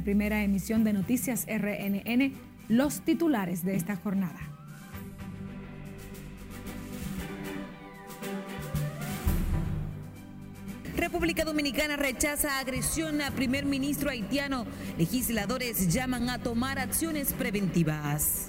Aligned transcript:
esta 0.00 0.04
primera 0.04 0.42
emisión 0.42 0.82
de 0.82 0.94
Noticias 0.94 1.46
RNN 1.46 2.32
los 2.68 3.00
titulares 3.02 3.64
de 3.64 3.76
esta 3.76 3.96
jornada. 3.96 4.40
República 10.96 11.44
Dominicana 11.44 11.96
rechaza 11.96 12.58
agresión 12.58 13.20
a 13.20 13.30
primer 13.32 13.66
ministro 13.66 14.08
haitiano. 14.08 14.64
Legisladores 14.96 15.92
llaman 15.92 16.30
a 16.30 16.38
tomar 16.38 16.78
acciones 16.78 17.34
preventivas. 17.34 18.48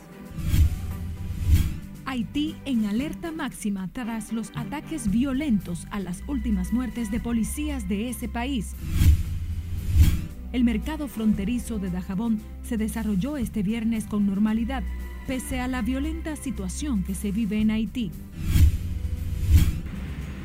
Haití 2.06 2.56
en 2.64 2.86
alerta 2.86 3.32
máxima 3.34 3.90
tras 3.92 4.32
los 4.32 4.52
ataques 4.56 5.12
violentos 5.12 5.86
a 5.92 6.00
las 6.00 6.24
últimas 6.28 6.72
muertes 6.72 7.12
de 7.12 7.20
policías 7.20 7.90
de 7.90 8.10
ese 8.10 8.30
país. 8.30 8.74
El 10.52 10.66
mercado 10.66 11.08
fronterizo 11.08 11.80
de 11.80 11.90
Dajabón 11.90 12.42
se 12.64 12.76
desarrolló 12.76 13.38
este 13.38 13.64
viernes 13.64 14.06
con 14.06 14.28
normalidad, 14.28 14.84
pese 15.26 15.62
a 15.62 15.68
la 15.70 15.82
violenta 15.82 16.36
situación 16.36 17.04
que 17.04 17.16
se 17.16 17.32
vive 17.32 17.62
en 17.62 17.72
Haití. 17.72 18.12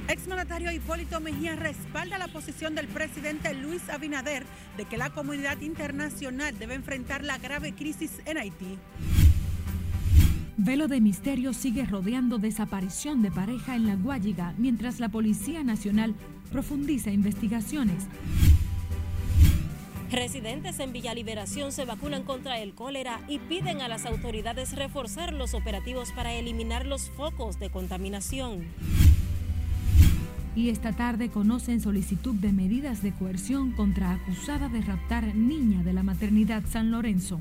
Exmandatario 0.08 0.70
Hipólito 0.70 1.18
Mejía 1.18 1.56
respalda 1.56 2.18
la 2.18 2.28
posición 2.28 2.76
del 2.76 2.86
presidente 2.86 3.52
Luis 3.54 3.88
Abinader 3.88 4.44
de 4.76 4.84
que 4.84 4.96
la 4.96 5.10
comunidad 5.10 5.60
internacional 5.60 6.56
debe 6.56 6.74
enfrentar 6.74 7.24
la 7.24 7.38
grave 7.38 7.72
crisis 7.72 8.12
en 8.26 8.38
Haití. 8.38 8.78
Velo 10.56 10.86
de 10.86 11.00
misterio 11.00 11.52
sigue 11.52 11.84
rodeando 11.84 12.38
desaparición 12.38 13.22
de 13.22 13.32
pareja 13.32 13.74
en 13.74 13.88
la 13.88 13.96
Guayiga 13.96 14.54
mientras 14.56 15.00
la 15.00 15.08
Policía 15.08 15.64
Nacional 15.64 16.14
profundiza 16.52 17.10
investigaciones. 17.10 18.06
Residentes 20.10 20.78
en 20.78 20.92
Villa 20.92 21.14
Liberación 21.14 21.72
se 21.72 21.84
vacunan 21.84 22.22
contra 22.22 22.58
el 22.58 22.74
cólera 22.74 23.20
y 23.28 23.38
piden 23.38 23.80
a 23.80 23.88
las 23.88 24.06
autoridades 24.06 24.74
reforzar 24.74 25.32
los 25.32 25.52
operativos 25.54 26.12
para 26.12 26.32
eliminar 26.32 26.86
los 26.86 27.10
focos 27.10 27.58
de 27.58 27.70
contaminación 27.70 28.66
y 30.56 30.70
esta 30.70 30.92
tarde 30.92 31.28
conocen 31.28 31.80
solicitud 31.82 32.34
de 32.34 32.50
medidas 32.50 33.02
de 33.02 33.12
coerción 33.12 33.72
contra 33.72 34.12
acusada 34.12 34.70
de 34.70 34.80
raptar 34.80 35.34
niña 35.34 35.84
de 35.84 35.92
la 35.92 36.02
maternidad 36.02 36.62
San 36.66 36.90
Lorenzo. 36.90 37.38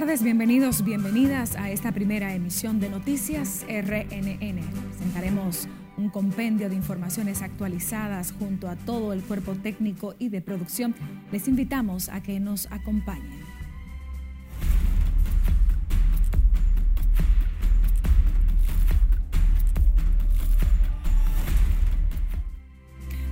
Tardes, 0.00 0.22
bienvenidos, 0.22 0.84
bienvenidas 0.84 1.56
a 1.56 1.70
esta 1.70 1.90
primera 1.90 2.34
emisión 2.34 2.80
de 2.80 2.90
Noticias 2.90 3.64
RNN. 3.66 4.60
Presentaremos 4.90 5.68
un 5.96 6.10
compendio 6.10 6.68
de 6.68 6.74
informaciones 6.74 7.40
actualizadas 7.40 8.34
junto 8.38 8.68
a 8.68 8.76
todo 8.76 9.14
el 9.14 9.22
cuerpo 9.22 9.54
técnico 9.54 10.14
y 10.18 10.28
de 10.28 10.42
producción. 10.42 10.94
Les 11.32 11.48
invitamos 11.48 12.10
a 12.10 12.22
que 12.22 12.38
nos 12.40 12.70
acompañen. 12.70 13.45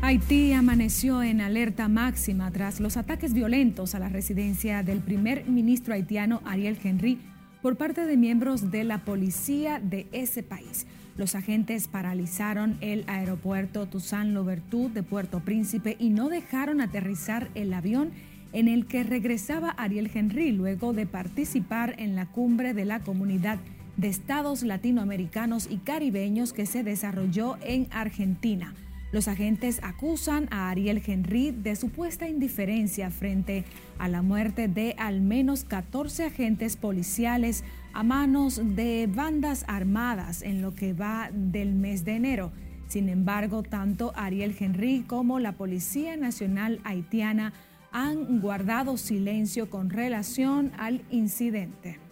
Haití 0.06 0.52
amaneció 0.52 1.22
en 1.22 1.40
alerta 1.40 1.88
máxima 1.88 2.50
tras 2.50 2.78
los 2.78 2.98
ataques 2.98 3.32
violentos 3.32 3.94
a 3.94 3.98
la 3.98 4.10
residencia 4.10 4.82
del 4.82 4.98
primer 4.98 5.48
ministro 5.48 5.94
haitiano 5.94 6.42
Ariel 6.44 6.76
Henry 6.84 7.18
por 7.62 7.78
parte 7.78 8.04
de 8.04 8.18
miembros 8.18 8.70
de 8.70 8.84
la 8.84 8.98
policía 8.98 9.80
de 9.82 10.06
ese 10.12 10.42
país. 10.42 10.86
Los 11.16 11.34
agentes 11.34 11.88
paralizaron 11.88 12.76
el 12.82 13.04
aeropuerto 13.06 13.86
Toussaint 13.86 14.34
Louverture 14.34 14.92
de 14.92 15.02
Puerto 15.02 15.40
Príncipe 15.40 15.96
y 15.98 16.10
no 16.10 16.28
dejaron 16.28 16.82
aterrizar 16.82 17.48
el 17.54 17.72
avión 17.72 18.10
en 18.52 18.68
el 18.68 18.84
que 18.84 19.04
regresaba 19.04 19.70
Ariel 19.70 20.10
Henry 20.12 20.52
luego 20.52 20.92
de 20.92 21.06
participar 21.06 21.94
en 21.96 22.14
la 22.14 22.26
cumbre 22.26 22.74
de 22.74 22.84
la 22.84 23.00
comunidad 23.00 23.58
de 23.96 24.08
estados 24.08 24.64
latinoamericanos 24.64 25.66
y 25.70 25.78
caribeños 25.78 26.52
que 26.52 26.66
se 26.66 26.82
desarrolló 26.82 27.56
en 27.62 27.86
Argentina. 27.90 28.74
Los 29.14 29.28
agentes 29.28 29.78
acusan 29.84 30.48
a 30.50 30.70
Ariel 30.70 31.00
Henry 31.06 31.52
de 31.52 31.76
supuesta 31.76 32.26
indiferencia 32.26 33.12
frente 33.12 33.64
a 33.96 34.08
la 34.08 34.22
muerte 34.22 34.66
de 34.66 34.96
al 34.98 35.20
menos 35.20 35.62
14 35.62 36.24
agentes 36.24 36.76
policiales 36.76 37.62
a 37.92 38.02
manos 38.02 38.60
de 38.74 39.08
bandas 39.08 39.64
armadas 39.68 40.42
en 40.42 40.62
lo 40.62 40.74
que 40.74 40.94
va 40.94 41.30
del 41.32 41.76
mes 41.76 42.04
de 42.04 42.16
enero. 42.16 42.50
Sin 42.88 43.08
embargo, 43.08 43.62
tanto 43.62 44.10
Ariel 44.16 44.56
Henry 44.58 45.04
como 45.06 45.38
la 45.38 45.52
Policía 45.52 46.16
Nacional 46.16 46.80
Haitiana 46.82 47.52
han 47.92 48.40
guardado 48.40 48.96
silencio 48.96 49.70
con 49.70 49.90
relación 49.90 50.72
al 50.76 51.02
incidente. 51.12 52.03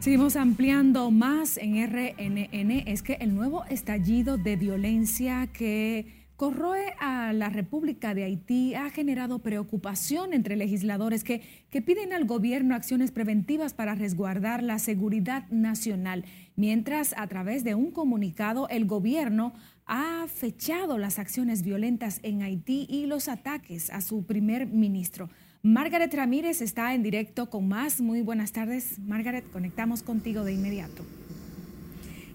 Seguimos 0.00 0.36
ampliando 0.36 1.10
más 1.10 1.58
en 1.58 1.76
RNN. 1.86 2.84
Es 2.86 3.02
que 3.02 3.18
el 3.20 3.34
nuevo 3.34 3.66
estallido 3.66 4.38
de 4.38 4.56
violencia 4.56 5.46
que 5.52 6.26
corroe 6.36 6.94
a 6.98 7.34
la 7.34 7.50
República 7.50 8.14
de 8.14 8.24
Haití 8.24 8.74
ha 8.74 8.88
generado 8.88 9.40
preocupación 9.40 10.32
entre 10.32 10.56
legisladores 10.56 11.22
que, 11.22 11.42
que 11.68 11.82
piden 11.82 12.14
al 12.14 12.24
gobierno 12.24 12.74
acciones 12.74 13.10
preventivas 13.10 13.74
para 13.74 13.94
resguardar 13.94 14.62
la 14.62 14.78
seguridad 14.78 15.46
nacional, 15.50 16.24
mientras 16.56 17.14
a 17.18 17.26
través 17.26 17.62
de 17.62 17.74
un 17.74 17.90
comunicado 17.90 18.70
el 18.70 18.86
gobierno 18.86 19.52
ha 19.90 20.28
fechado 20.28 20.98
las 20.98 21.18
acciones 21.18 21.64
violentas 21.64 22.20
en 22.22 22.42
Haití 22.42 22.86
y 22.88 23.06
los 23.06 23.26
ataques 23.28 23.90
a 23.90 24.00
su 24.00 24.24
primer 24.24 24.68
ministro. 24.68 25.28
Margaret 25.62 26.14
Ramírez 26.14 26.62
está 26.62 26.94
en 26.94 27.02
directo 27.02 27.50
con 27.50 27.66
más. 27.68 28.00
Muy 28.00 28.22
buenas 28.22 28.52
tardes. 28.52 29.00
Margaret, 29.00 29.44
conectamos 29.50 30.04
contigo 30.04 30.44
de 30.44 30.52
inmediato. 30.52 31.04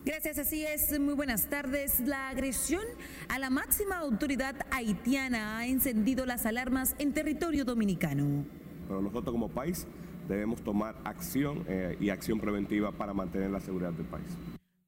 Gracias, 0.03 0.37
así 0.37 0.65
es. 0.65 0.99
Muy 0.99 1.13
buenas 1.13 1.49
tardes. 1.49 2.01
La 2.01 2.27
agresión 2.27 2.83
a 3.29 3.39
la 3.39 3.49
máxima 3.49 3.99
autoridad 3.99 4.55
haitiana 4.71 5.57
ha 5.57 5.65
encendido 5.65 6.25
las 6.25 6.45
alarmas 6.45 6.93
en 6.99 7.13
territorio 7.13 7.63
dominicano. 7.63 8.43
Pero 8.85 9.01
nosotros 9.01 9.31
como 9.31 9.47
país 9.47 9.87
debemos 10.27 10.61
tomar 10.61 10.97
acción 11.05 11.63
eh, 11.69 11.95
y 12.01 12.09
acción 12.09 12.37
preventiva 12.41 12.91
para 12.91 13.13
mantener 13.13 13.49
la 13.49 13.61
seguridad 13.61 13.93
del 13.93 14.07
país. 14.07 14.27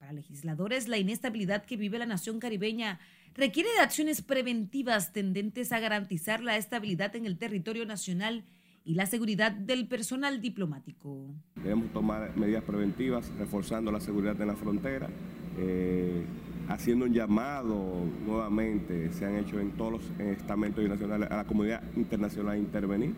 Para 0.08 0.16
legisladores, 0.16 0.88
la 0.88 0.98
inestabilidad 0.98 1.66
que 1.66 1.76
vive 1.76 2.00
la 2.00 2.06
nación 2.06 2.40
caribeña 2.40 2.98
requiere 3.36 3.68
de 3.74 3.80
acciones 3.80 4.22
preventivas 4.22 5.12
tendentes 5.12 5.74
a 5.74 5.82
garantizar 5.82 6.42
la 6.42 6.56
estabilidad 6.56 7.14
en 7.18 7.26
el 7.26 7.38
territorio 7.38 7.86
nacional 7.86 8.46
y 8.86 8.94
la 8.94 9.06
seguridad 9.06 9.52
del 9.52 9.86
personal 9.90 10.40
diplomático. 10.40 11.36
Debemos 11.58 11.92
tomar 11.92 12.38
medidas 12.38 12.64
preventivas, 12.64 13.30
reforzando 13.38 13.92
la 13.92 14.00
seguridad 14.00 14.40
en 14.40 14.48
la 14.48 14.56
frontera, 14.56 15.10
eh, 15.58 16.24
haciendo 16.70 17.04
un 17.04 17.14
llamado 17.14 18.06
nuevamente, 18.26 19.12
se 19.12 19.26
han 19.26 19.36
hecho 19.36 19.60
en 19.60 19.72
todos 19.72 19.92
los 19.92 20.20
estamentos 20.20 20.82
internacionales, 20.82 21.30
a 21.30 21.36
la 21.36 21.44
comunidad 21.44 21.84
internacional 21.98 22.54
a 22.54 22.58
intervenir, 22.58 23.14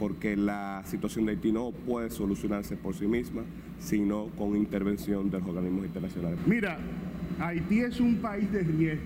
porque 0.00 0.36
la 0.36 0.82
situación 0.86 1.26
de 1.26 1.34
Haití 1.34 1.52
no 1.52 1.70
puede 1.70 2.10
solucionarse 2.10 2.76
por 2.76 2.96
sí 2.96 3.06
misma, 3.06 3.44
sino 3.78 4.26
con 4.36 4.56
intervención 4.56 5.30
de 5.30 5.38
los 5.38 5.48
organismos 5.48 5.86
internacionales. 5.86 6.38
Mira, 6.46 6.78
Haití 7.38 7.80
es 7.80 8.00
un 8.00 8.16
país 8.16 8.50
de 8.50 8.60
riesgo 8.60 9.04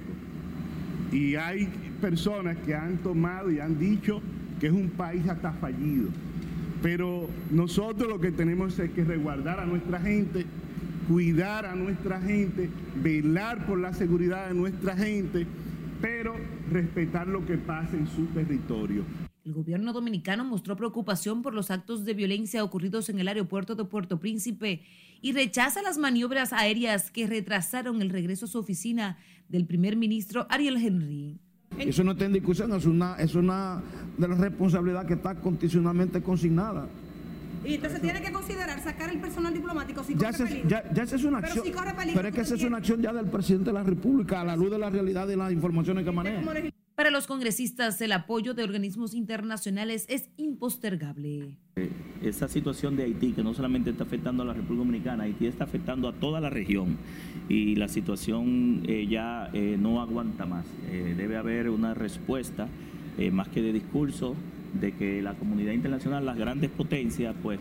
y 1.13 1.35
hay 1.35 1.69
personas 2.01 2.57
que 2.59 2.75
han 2.75 2.99
tomado 2.99 3.51
y 3.51 3.61
han 3.61 3.79
dicho 3.79 4.23
que 4.61 4.69
es 4.69 4.73
un 4.73 4.91
país 4.91 5.27
hasta 5.29 5.53
fallido. 5.53 6.09
Pero 6.83 7.29
nosotros 7.51 8.09
lo 8.09 8.21
que 8.21 8.33
tenemos 8.33 8.79
es 8.79 8.91
que 8.91 9.05
resguardar 9.05 9.61
a 9.61 9.67
nuestra 9.67 10.01
gente, 10.01 10.47
cuidar 11.09 11.67
a 11.67 11.75
nuestra 11.75 12.21
gente, 12.21 12.71
velar 13.03 13.67
por 13.67 13.79
la 13.79 13.93
seguridad 13.93 14.49
de 14.49 14.55
nuestra 14.55 14.97
gente, 14.97 15.47
pero 16.01 16.35
respetar 16.73 17.27
lo 17.27 17.45
que 17.45 17.59
pasa 17.59 17.97
en 17.97 18.07
su 18.07 18.27
territorio. 18.27 19.03
El 19.45 19.55
gobierno 19.55 19.95
dominicano 19.95 20.45
mostró 20.45 20.77
preocupación 20.77 21.41
por 21.41 21.55
los 21.55 21.71
actos 21.71 22.05
de 22.05 22.13
violencia 22.13 22.63
ocurridos 22.63 23.09
en 23.09 23.21
el 23.21 23.29
aeropuerto 23.29 23.75
de 23.75 23.85
Puerto 23.85 24.21
Príncipe 24.21 24.83
y 25.23 25.33
rechaza 25.33 25.81
las 25.81 25.97
maniobras 25.97 26.53
aéreas 26.53 27.11
que 27.11 27.27
retrasaron 27.27 28.03
el 28.03 28.11
regreso 28.11 28.45
a 28.45 28.49
su 28.49 28.59
oficina 28.59 29.17
del 29.49 29.65
primer 29.65 29.97
ministro 29.97 30.47
Ariel 30.51 30.77
Henry. 30.77 31.39
Eso 31.79 32.05
no 32.05 32.13
está 32.13 32.27
en 32.27 32.35
discusión, 32.35 32.73
es 32.75 32.85
una, 32.85 33.15
es 33.17 33.35
una 33.35 33.83
de 34.19 34.29
las 34.29 34.39
responsabilidades 34.39 35.09
que 35.09 35.15
está 35.15 35.35
constitucionalmente 35.37 36.23
consignada. 36.23 36.87
Y 37.65 37.75
entonces 37.75 38.01
tiene 38.03 38.21
que 38.21 38.33
considerar 38.33 38.83
sacar 38.83 39.11
el 39.11 39.21
personal 39.21 39.55
diplomático 39.55 40.03
si 40.05 40.15
ya 40.17 40.33
corre 40.33 40.47
peligro. 40.47 40.69
ya, 40.69 41.03
es 41.03 41.25
una 41.25 41.41
Pero 41.41 41.47
acción. 41.53 41.65
si 41.65 41.73
corre 41.73 41.95
peligro, 41.95 42.15
pero 42.17 42.29
es 42.29 42.35
que 42.35 42.41
¿tú 42.41 42.47
esa 42.47 42.55
es 42.57 42.65
una 42.65 42.77
acción 42.79 43.01
ya 43.03 43.13
del 43.13 43.27
presidente 43.27 43.71
de 43.71 43.75
la 43.75 43.83
República 43.83 44.41
a 44.41 44.45
la 44.45 44.57
luz 44.57 44.71
de 44.71 44.79
la 44.79 44.91
realidad 44.91 45.29
y 45.29 45.37
las 45.37 45.53
informaciones 45.53 46.05
que 46.05 46.11
maneja. 46.13 46.43
Para 47.01 47.11
los 47.11 47.27
congresistas, 47.27 47.99
el 48.03 48.13
apoyo 48.13 48.53
de 48.53 48.63
organismos 48.63 49.15
internacionales 49.15 50.05
es 50.11 50.29
impostergable. 50.37 51.57
esa 52.21 52.47
situación 52.47 52.95
de 52.95 53.05
Haití, 53.05 53.33
que 53.33 53.43
no 53.43 53.55
solamente 53.55 53.89
está 53.89 54.05
afectando 54.05 54.43
a 54.43 54.47
la 54.47 54.53
República 54.53 54.85
Dominicana, 54.85 55.25
Haití 55.25 55.47
está 55.47 55.65
afectando 55.65 56.09
a 56.09 56.13
toda 56.13 56.43
la 56.43 56.51
región 56.51 56.99
y 57.49 57.77
la 57.77 57.89
situación 57.89 58.83
eh, 58.87 59.07
ya 59.09 59.49
eh, 59.55 59.79
no 59.81 60.03
aguanta 60.03 60.45
más. 60.45 60.67
Eh, 60.91 61.15
debe 61.17 61.39
haber 61.39 61.71
una 61.71 61.95
respuesta, 61.95 62.69
más 63.33 63.49
que 63.49 63.63
de 63.63 63.73
discurso, 63.73 64.37
de 64.79 64.93
que 64.93 65.23
la 65.23 65.33
comunidad 65.33 65.73
internacional, 65.73 66.27
las 66.27 66.37
grandes 66.37 66.69
potencias, 66.69 67.35
pues 67.43 67.59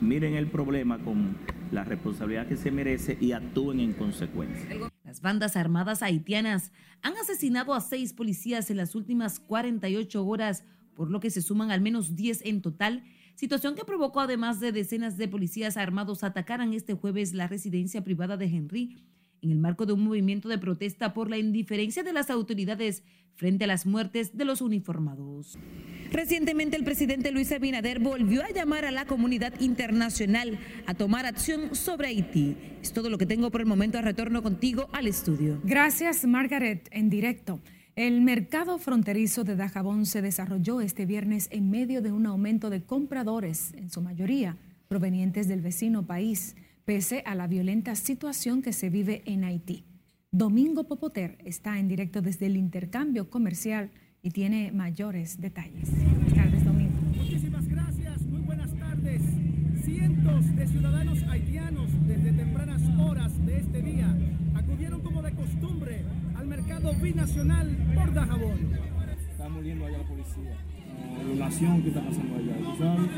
miren 0.00 0.34
el 0.34 0.48
problema 0.48 0.98
con 0.98 1.36
la 1.70 1.84
responsabilidad 1.84 2.48
que 2.48 2.56
se 2.56 2.72
merece 2.72 3.16
y 3.20 3.30
actúen 3.30 3.78
en 3.78 3.92
consecuencia. 3.92 4.90
Las 5.10 5.22
bandas 5.22 5.56
armadas 5.56 6.04
haitianas 6.04 6.70
han 7.02 7.16
asesinado 7.16 7.74
a 7.74 7.80
seis 7.80 8.12
policías 8.12 8.70
en 8.70 8.76
las 8.76 8.94
últimas 8.94 9.40
48 9.40 10.24
horas, 10.24 10.62
por 10.94 11.10
lo 11.10 11.18
que 11.18 11.30
se 11.30 11.42
suman 11.42 11.72
al 11.72 11.80
menos 11.80 12.14
10 12.14 12.42
en 12.44 12.62
total, 12.62 13.02
situación 13.34 13.74
que 13.74 13.84
provocó 13.84 14.20
además 14.20 14.60
de 14.60 14.70
decenas 14.70 15.16
de 15.16 15.26
policías 15.26 15.76
armados 15.76 16.22
atacaran 16.22 16.74
este 16.74 16.94
jueves 16.94 17.32
la 17.32 17.48
residencia 17.48 18.04
privada 18.04 18.36
de 18.36 18.44
Henry 18.44 19.04
en 19.42 19.50
el 19.50 19.58
marco 19.58 19.86
de 19.86 19.92
un 19.92 20.04
movimiento 20.04 20.48
de 20.48 20.58
protesta 20.58 21.14
por 21.14 21.30
la 21.30 21.38
indiferencia 21.38 22.02
de 22.02 22.12
las 22.12 22.30
autoridades 22.30 23.02
frente 23.34 23.64
a 23.64 23.66
las 23.66 23.86
muertes 23.86 24.36
de 24.36 24.44
los 24.44 24.60
uniformados. 24.60 25.58
Recientemente 26.12 26.76
el 26.76 26.84
presidente 26.84 27.30
Luis 27.30 27.52
Abinader 27.52 28.00
volvió 28.00 28.42
a 28.42 28.50
llamar 28.50 28.84
a 28.84 28.90
la 28.90 29.06
comunidad 29.06 29.58
internacional 29.60 30.58
a 30.86 30.94
tomar 30.94 31.24
acción 31.24 31.74
sobre 31.74 32.08
Haití. 32.08 32.56
Es 32.82 32.92
todo 32.92 33.08
lo 33.08 33.16
que 33.16 33.26
tengo 33.26 33.50
por 33.50 33.60
el 33.60 33.66
momento. 33.66 34.00
Retorno 34.02 34.42
contigo 34.42 34.88
al 34.92 35.06
estudio. 35.06 35.60
Gracias, 35.64 36.26
Margaret, 36.26 36.88
en 36.90 37.10
directo. 37.10 37.60
El 37.96 38.20
mercado 38.20 38.78
fronterizo 38.78 39.44
de 39.44 39.56
Dajabón 39.56 40.06
se 40.06 40.22
desarrolló 40.22 40.80
este 40.80 41.06
viernes 41.06 41.48
en 41.50 41.70
medio 41.70 42.02
de 42.02 42.12
un 42.12 42.26
aumento 42.26 42.70
de 42.70 42.82
compradores, 42.82 43.72
en 43.74 43.90
su 43.90 44.00
mayoría 44.00 44.56
provenientes 44.90 45.46
del 45.46 45.60
vecino 45.60 46.04
país, 46.04 46.56
pese 46.90 47.22
a 47.24 47.36
la 47.36 47.46
violenta 47.46 47.94
situación 47.94 48.62
que 48.62 48.72
se 48.72 48.90
vive 48.90 49.22
en 49.24 49.44
Haití. 49.44 49.84
Domingo 50.32 50.88
Popoter 50.88 51.38
está 51.44 51.78
en 51.78 51.86
directo 51.86 52.20
desde 52.20 52.46
el 52.46 52.56
intercambio 52.56 53.30
comercial 53.30 53.92
y 54.22 54.32
tiene 54.32 54.72
mayores 54.72 55.40
detalles. 55.40 55.88
Buenas 55.88 56.34
tardes, 56.34 56.64
Domingo. 56.64 57.00
Muchísimas 57.16 57.68
gracias, 57.68 58.22
muy 58.22 58.40
buenas 58.40 58.74
tardes. 58.74 59.22
Cientos 59.84 60.56
de 60.56 60.66
ciudadanos 60.66 61.22
haitianos 61.28 61.90
desde 62.08 62.32
tempranas 62.32 62.82
horas 62.98 63.46
de 63.46 63.58
este 63.58 63.82
día 63.82 64.12
acudieron 64.56 65.00
como 65.00 65.22
de 65.22 65.30
costumbre 65.30 66.02
al 66.34 66.48
mercado 66.48 66.92
binacional 66.94 67.68
por 67.94 68.12
Dajabón. 68.12 68.72
Está 69.30 69.48
muriendo 69.48 69.86
allá 69.86 69.98
la 69.98 70.08
policía. 70.08 70.69
La 71.20 71.26
violación 71.26 71.82
que 71.82 71.88
está 71.88 72.00
pasando 72.00 72.36
allá. 72.36 72.56
¿tú 72.56 72.78
sabes? 72.78 73.10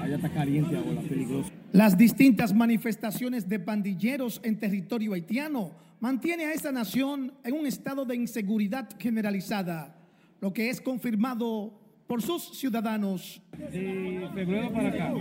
Allá 0.00 0.16
está 0.16 0.28
caliente 0.28 0.76
ahora, 0.76 1.00
peligroso. 1.02 1.50
Las 1.72 1.96
distintas 1.96 2.52
manifestaciones 2.52 3.48
de 3.48 3.60
pandilleros 3.60 4.40
en 4.42 4.58
territorio 4.58 5.12
haitiano 5.12 5.70
mantiene 6.00 6.46
a 6.46 6.52
esa 6.52 6.72
nación 6.72 7.32
en 7.44 7.54
un 7.54 7.66
estado 7.66 8.04
de 8.04 8.16
inseguridad 8.16 8.88
generalizada, 8.98 9.96
lo 10.40 10.52
que 10.52 10.68
es 10.68 10.80
confirmado 10.80 11.72
por 12.06 12.22
sus 12.22 12.58
ciudadanos. 12.58 13.40
De 13.72 14.28
febrero 14.34 14.72
para 14.72 14.88
acá, 14.88 15.12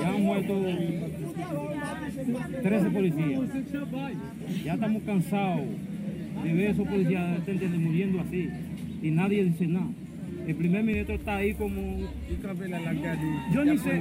ya 0.00 0.08
han 0.08 0.22
muerto 0.22 0.54
13 2.62 2.90
policías. 2.90 3.40
Ya 4.64 4.74
estamos 4.74 5.02
cansados 5.02 5.66
de 6.42 6.52
ver 6.54 6.70
esos 6.70 6.88
policías 6.88 7.40
muriendo 7.78 8.20
así 8.20 8.48
y 9.02 9.10
nadie 9.10 9.44
dice 9.44 9.66
nada. 9.66 9.90
El 10.46 10.54
primer 10.54 10.84
ministro 10.84 11.16
está 11.16 11.36
ahí 11.36 11.54
como... 11.54 11.98
Yo 13.52 13.64
ni 13.64 13.78
sé, 13.78 14.00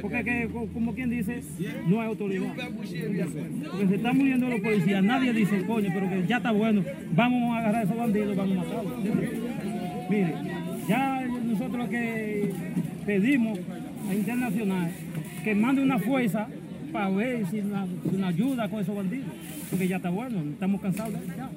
porque 0.00 0.24
que, 0.24 0.48
como 0.72 0.94
quien 0.94 1.10
dice, 1.10 1.42
no 1.86 2.00
hay 2.00 2.08
autoridad. 2.08 2.54
Porque 2.74 3.86
se 3.88 3.94
están 3.96 4.16
muriendo 4.16 4.48
los 4.48 4.60
policías, 4.60 5.04
nadie 5.04 5.32
dice, 5.32 5.64
coño, 5.66 5.90
pero 5.92 6.08
que 6.08 6.26
ya 6.26 6.38
está 6.38 6.52
bueno, 6.52 6.82
vamos 7.14 7.54
a 7.54 7.58
agarrar 7.58 7.82
a 7.82 7.84
esos 7.84 7.96
bandidos, 7.96 8.36
vamos 8.36 8.58
a 8.58 8.60
matarlos. 8.62 8.94
Mire, 10.08 10.34
ya 10.88 11.26
nosotros 11.26 11.78
lo 11.78 11.88
que 11.90 12.50
pedimos 13.04 13.58
a 14.08 14.14
Internacional 14.14 14.90
que 15.42 15.54
mande 15.54 15.82
una 15.82 15.98
fuerza 15.98 16.48
para 16.92 17.10
ver 17.10 17.44
si 17.46 17.60
nos 17.60 17.88
ayuda 18.22 18.68
con 18.68 18.80
esos 18.80 18.96
bandidos, 18.96 19.28
porque 19.68 19.88
ya 19.88 19.96
está 19.96 20.10
bueno, 20.10 20.40
estamos 20.50 20.80
cansados 20.80 21.14
ya. 21.36 21.50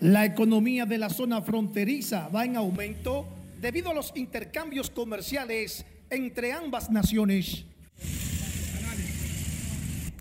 La 0.00 0.24
economía 0.24 0.86
de 0.86 0.96
la 0.96 1.10
zona 1.10 1.42
fronteriza 1.42 2.28
va 2.28 2.44
en 2.44 2.56
aumento 2.56 3.26
debido 3.60 3.90
a 3.90 3.94
los 3.94 4.12
intercambios 4.14 4.90
comerciales 4.90 5.84
entre 6.08 6.52
ambas 6.52 6.88
naciones. 6.88 7.64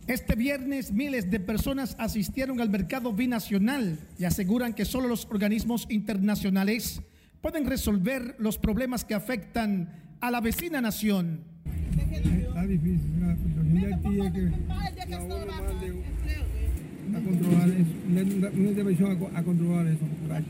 Este 0.08 0.36
viernes 0.36 0.92
miles 0.92 1.30
de 1.30 1.40
personas 1.40 1.96
asistieron 2.00 2.60
al 2.60 2.70
mercado 2.70 3.14
binacional 3.14 4.00
y 4.18 4.26
aseguran 4.26 4.74
que 4.74 4.86
solo 4.86 5.08
los 5.08 5.26
organismos 5.26 5.86
internacionales 5.90 7.02
pueden 7.42 7.68
resolver 7.68 8.36
los 8.40 8.58
problemas 8.58 9.06
que 9.06 9.14
afectan 9.14 10.16
a 10.22 10.32
la 10.32 10.42
vecina 10.42 10.82
nación. 10.82 11.44
Está 12.10 12.66
difícil, 12.66 13.18
a 17.16 17.20
controlar 17.22 17.70
eso, 17.70 17.92
una, 18.10 18.70
intervención 18.70 19.12
a, 19.12 19.18
co- 19.20 19.32
a 19.34 19.44
controlar 19.44 19.88
eso. 19.88 20.06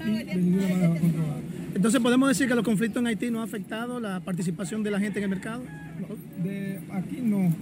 De 0.06 0.36
ninguna 0.36 0.68
manera 0.68 0.89
va 0.89 0.95
a 0.95 1.00
controlar. 1.00 1.38
Entonces 1.75 2.01
podemos 2.01 2.30
decir 2.30 2.48
que 2.48 2.56
los 2.56 2.63
conflictos 2.63 3.00
en 3.01 3.07
Haití 3.07 3.30
no 3.30 3.42
han 3.42 3.48
afectado 3.48 4.00
la 4.00 4.19
participación 4.21 4.81
de 4.83 4.92
la 4.92 5.00
gente 5.00 5.19
en 5.19 5.24
el 5.25 5.30
mercado. 5.30 5.63
De 6.44 6.80
aquí 6.92 7.19
no. 7.21 7.54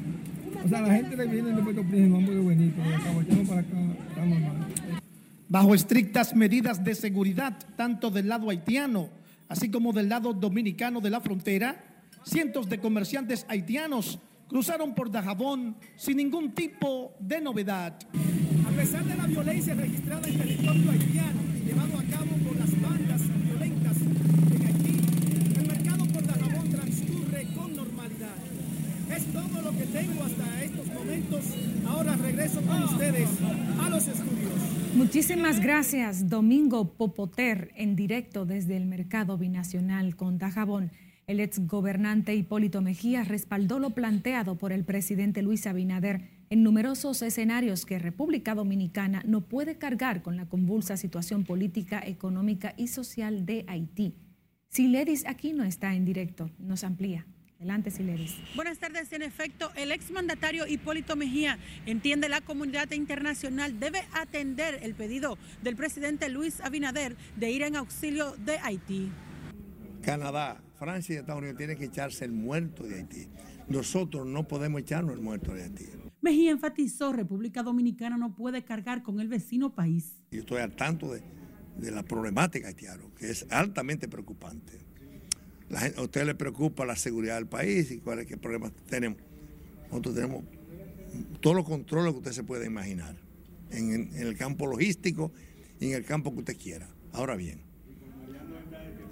O 0.64 0.68
sea, 0.70 0.82
la 0.82 0.94
gente 0.96 1.16
que 1.16 1.26
viene 1.26 1.50
de 1.52 1.62
Puerto 1.62 1.82
Príncipe 1.82 2.08
no 2.08 2.18
han 2.18 2.26
podido 2.26 2.46
venir, 2.46 2.74
pero 2.76 3.44
para 3.44 3.60
acá 3.62 3.78
está 4.10 4.26
normal. 4.26 4.68
Bajo 5.48 5.76
estrictas 5.76 6.36
medidas 6.36 6.84
de 6.84 6.96
seguridad, 6.96 7.58
tanto 7.76 8.10
del 8.10 8.30
lado 8.30 8.50
haitiano, 8.50 9.10
así 9.48 9.70
como 9.70 9.94
del 9.94 10.10
lado 10.10 10.34
dominicano 10.34 11.02
de 11.02 11.10
la 11.12 11.22
frontera, 11.22 11.84
cientos 12.24 12.68
de 12.68 12.80
comerciantes 12.80 13.46
haitianos 13.48 14.18
cruzaron 14.48 14.96
por 14.96 15.12
Dajabón 15.12 15.76
sin 15.98 16.18
ningún 16.18 16.54
tipo 16.54 17.14
de 17.20 17.42
novedad. 17.42 17.94
A 18.75 18.77
pesar 18.77 19.05
de 19.05 19.15
la 19.15 19.25
violencia 19.25 19.74
registrada 19.74 20.27
en 20.27 20.38
territorio 20.38 20.91
haitiano 20.91 21.41
llevado 21.65 21.98
a 21.98 22.03
cabo 22.03 22.36
por 22.46 22.58
las 22.58 22.82
bandas 22.82 23.22
violentas 23.46 23.98
en 24.01 24.67
Haití, 24.67 25.60
el 25.60 25.67
mercado 25.67 26.05
por 26.08 26.27
Dajabón 26.27 26.70
transcurre 26.70 27.48
con 27.55 27.74
normalidad. 27.74 28.36
Es 29.15 29.25
todo 29.27 29.62
lo 29.62 29.72
que 29.77 29.86
tengo 29.86 30.24
hasta 30.25 30.62
estos 30.62 30.88
momentos. 30.88 31.46
Ahora 31.88 32.17
regreso 32.17 32.62
con 32.63 32.84
ustedes 32.84 33.29
a 33.79 33.89
los 33.89 34.08
estudios. 34.10 34.51
Muchísimas 34.94 35.62
gracias, 35.62 36.29
Domingo 36.29 36.96
Popoter, 36.96 37.72
en 37.77 37.96
directo 37.96 38.46
desde 38.46 38.75
el 38.75 38.88
mercado 38.88 39.38
binacional 39.38 40.17
con 40.17 40.38
Dajabón. 40.38 40.91
El 41.27 41.39
exgobernante 41.39 42.36
Hipólito 42.36 42.82
Mejía 42.82 43.24
respaldó 43.24 43.79
lo 43.79 43.91
planteado 43.91 44.58
por 44.58 44.74
el 44.74 44.84
presidente 44.84 45.41
Luis 45.41 45.65
Abinader 45.65 46.35
en 46.50 46.64
numerosos 46.64 47.22
escenarios 47.22 47.86
que 47.86 48.00
República 48.00 48.56
Dominicana 48.56 49.24
no 49.25 49.42
puede 49.42 49.78
cargar 49.78 50.22
con 50.22 50.38
la 50.38 50.48
convulsa 50.48 50.98
situación 50.98 51.44
política, 51.44 52.02
económica 52.06 52.74
y 52.78 52.88
social 52.88 53.46
de 53.46 53.66
Haití. 53.68 54.16
Siledis 54.70 55.25
Aquino 55.25 55.64
está 55.64 55.96
en 55.96 56.06
directo, 56.06 56.52
nos 56.60 56.84
amplía. 56.84 57.25
Adelante, 57.58 57.90
Siledis. 57.90 58.36
Buenas 58.56 58.80
tardes. 58.80 59.12
En 59.14 59.22
efecto, 59.22 59.72
el 59.75 59.92
exmandatario 59.92 60.68
Hipólito 60.68 61.16
Mejía 61.16 61.58
entiende 61.86 62.28
la 62.28 62.42
comunidad 62.42 62.92
internacional 62.92 63.80
debe 63.80 64.04
atender 64.14 64.80
el 64.84 64.94
pedido 64.94 65.38
del 65.64 65.78
presidente 65.78 66.28
Luis 66.28 66.60
Abinader 66.60 67.16
de 67.38 67.52
ir 67.52 67.62
en 67.64 67.78
auxilio 67.78 68.36
de 68.46 68.58
Haití. 68.60 69.10
Canadá, 70.02 70.62
Francia 70.78 71.16
y 71.16 71.18
Estados 71.18 71.40
Unidos 71.40 71.58
tienen 71.58 71.78
que 71.78 71.86
echarse 71.86 72.25
el 72.25 72.34
muerto 72.34 72.84
de 72.84 72.96
Haití. 72.96 73.28
Nosotros 73.70 74.28
no 74.28 74.48
podemos 74.48 74.82
echarnos 74.82 75.16
el 75.16 75.22
muerto 75.22 75.54
de 75.54 75.64
Haití. 75.64 75.86
Mejía 76.25 76.50
enfatizó 76.50 77.13
República 77.13 77.62
Dominicana 77.62 78.17
no 78.17 78.34
puede 78.34 78.63
cargar 78.63 79.03
con 79.03 79.20
el 79.20 79.27
vecino 79.27 79.75
país. 79.75 80.24
Yo 80.32 80.39
estoy 80.39 80.60
al 80.60 80.75
tanto 80.75 81.13
de, 81.13 81.22
de 81.77 81.91
la 81.91 82.01
problemática 82.01 82.67
haitiana, 82.67 83.03
que 83.15 83.29
es 83.29 83.46
altamente 83.51 84.08
preocupante. 84.08 84.79
A 85.96 86.01
usted 86.01 86.25
le 86.25 86.34
preocupa 86.34 86.84
la 86.84 86.96
seguridad 86.96 87.36
del 87.36 87.46
país 87.46 87.91
y 87.91 88.00
cuáles 88.00 88.25
qué 88.25 88.38
problemas 88.38 88.72
tenemos. 88.88 89.20
Nosotros 89.89 90.15
tenemos 90.15 90.46
todos 91.41 91.58
los 91.58 91.63
controles 91.63 92.13
que 92.13 92.17
usted 92.17 92.32
se 92.32 92.44
puede 92.44 92.65
imaginar 92.65 93.15
en 93.70 94.10
el 94.15 94.36
campo 94.36 94.65
logístico 94.65 95.32
y 95.79 95.89
en 95.89 95.94
el 95.94 96.05
campo 96.05 96.34
que 96.34 96.39
usted 96.39 96.58
quiera. 96.58 96.89
Ahora 97.13 97.36
bien, 97.36 97.60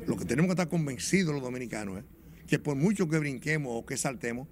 lo 0.07 0.17
que 0.17 0.25
tenemos 0.25 0.47
que 0.47 0.53
estar 0.53 0.67
convencidos 0.67 1.31
los 1.31 1.43
dominicanos 1.43 1.99
es 1.99 2.05
que 2.47 2.57
por 2.57 2.75
mucho 2.75 3.07
que 3.07 3.19
brinquemos 3.19 3.71
o 3.71 3.85
que 3.85 3.97
saltemos, 3.97 4.47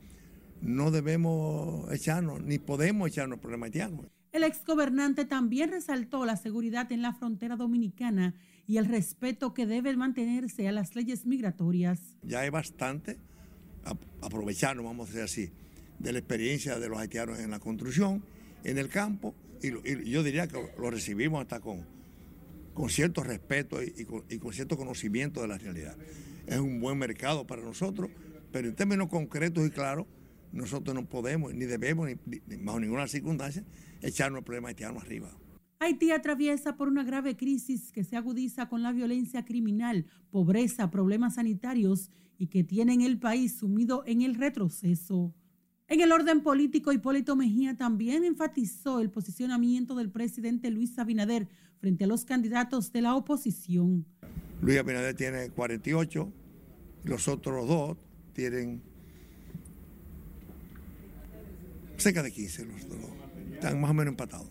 no 0.62 0.92
debemos 0.92 1.92
echarnos, 1.92 2.42
ni 2.42 2.60
podemos 2.60 3.10
echarnos 3.10 3.40
problemas 3.40 3.68
haitianos. 3.68 4.06
El 4.32 4.44
exgobernante 4.44 5.26
también 5.26 5.72
resaltó 5.72 6.26
la 6.26 6.38
seguridad 6.38 6.92
en 6.92 7.02
la 7.02 7.14
frontera 7.14 7.58
dominicana 7.58 8.34
y 8.66 8.78
el 8.78 8.86
respeto 8.86 9.54
que 9.54 9.66
debe 9.66 9.96
mantenerse 9.98 10.68
a 10.68 10.72
las 10.72 10.96
leyes 10.96 11.26
migratorias. 11.26 12.00
Ya 12.24 12.40
hay 12.40 12.50
bastante, 12.50 13.18
aprovecharnos, 14.22 14.86
vamos 14.86 15.10
a 15.10 15.12
decir 15.12 15.24
así, 15.24 15.52
de 16.00 16.14
la 16.14 16.20
experiencia 16.20 16.80
de 16.80 16.88
los 16.88 16.98
haitianos 16.98 17.40
en 17.40 17.52
la 17.52 17.60
construcción, 17.60 18.24
en 18.64 18.78
el 18.78 18.88
campo, 18.88 19.36
y, 19.62 20.10
yo 20.10 20.24
diría 20.24 20.48
que 20.48 20.58
lo 20.80 20.90
recibimos 20.90 21.42
hasta 21.42 21.60
con, 21.60 21.86
con 22.74 22.90
cierto 22.90 23.24
respeto 23.24 23.82
y, 23.84 24.06
con, 24.06 24.54
cierto 24.54 24.78
conocimiento 24.78 25.42
de 25.42 25.48
la 25.48 25.58
realidad. 25.58 25.96
Es 26.48 26.60
un 26.60 26.80
buen 26.80 26.98
mercado 26.98 27.46
para 27.46 27.62
nosotros, 27.62 28.10
pero 28.52 28.68
en 28.68 28.76
términos 28.76 29.10
concretos 29.10 29.66
y 29.68 29.70
claros, 29.70 30.06
nosotros 30.52 30.96
no 30.96 31.08
podemos, 31.08 31.54
ni 31.54 31.66
debemos, 31.66 32.10
ni, 32.26 32.40
bajo 32.58 32.80
ninguna 32.80 33.08
circunstancia, 33.08 33.64
echarnos 34.02 34.40
el 34.40 34.44
problema 34.44 34.70
haitiano 34.70 35.00
arriba. 35.00 35.30
Haití 35.80 36.12
atraviesa 36.12 36.76
por 36.76 36.88
una 36.88 37.04
grave 37.04 37.36
crisis 37.36 37.92
que 37.92 38.04
se 38.04 38.16
agudiza 38.16 38.70
con 38.70 38.84
la 38.84 38.92
violencia 38.92 39.46
criminal, 39.46 40.06
pobreza, 40.30 40.92
problemas 40.92 41.36
sanitarios 41.36 42.12
y 42.38 42.48
que 42.48 42.64
tienen 42.64 43.02
el 43.02 43.20
país 43.20 43.58
sumido 43.58 44.04
en 44.06 44.22
el 44.22 44.36
retroceso. 44.36 45.34
En 45.88 46.00
el 46.00 46.12
orden 46.12 46.42
político, 46.42 46.94
Hipólito 46.94 47.36
Mejía 47.36 47.76
también 47.76 48.24
enfatizó 48.24 49.02
el 49.02 49.10
posicionamiento 49.10 49.96
del 49.96 50.10
presidente 50.10 50.70
Luis 50.70 50.98
Abinader 51.00 51.50
frente 51.80 52.04
a 52.04 52.08
los 52.08 52.26
candidatos 52.26 52.92
de 52.92 53.02
la 53.02 53.16
oposición. 53.16 54.06
Luis 54.62 54.78
Abinader 54.78 55.16
tiene 55.16 55.50
48, 55.50 56.32
los 57.04 57.28
otros 57.28 57.68
dos 57.68 57.98
tienen 58.34 58.82
cerca 62.02 62.24
de 62.24 62.32
15, 62.32 62.66
los 62.66 62.90
dos, 62.90 63.00
están 63.54 63.80
más 63.80 63.92
o 63.92 63.94
menos 63.94 64.12
empatados. 64.12 64.48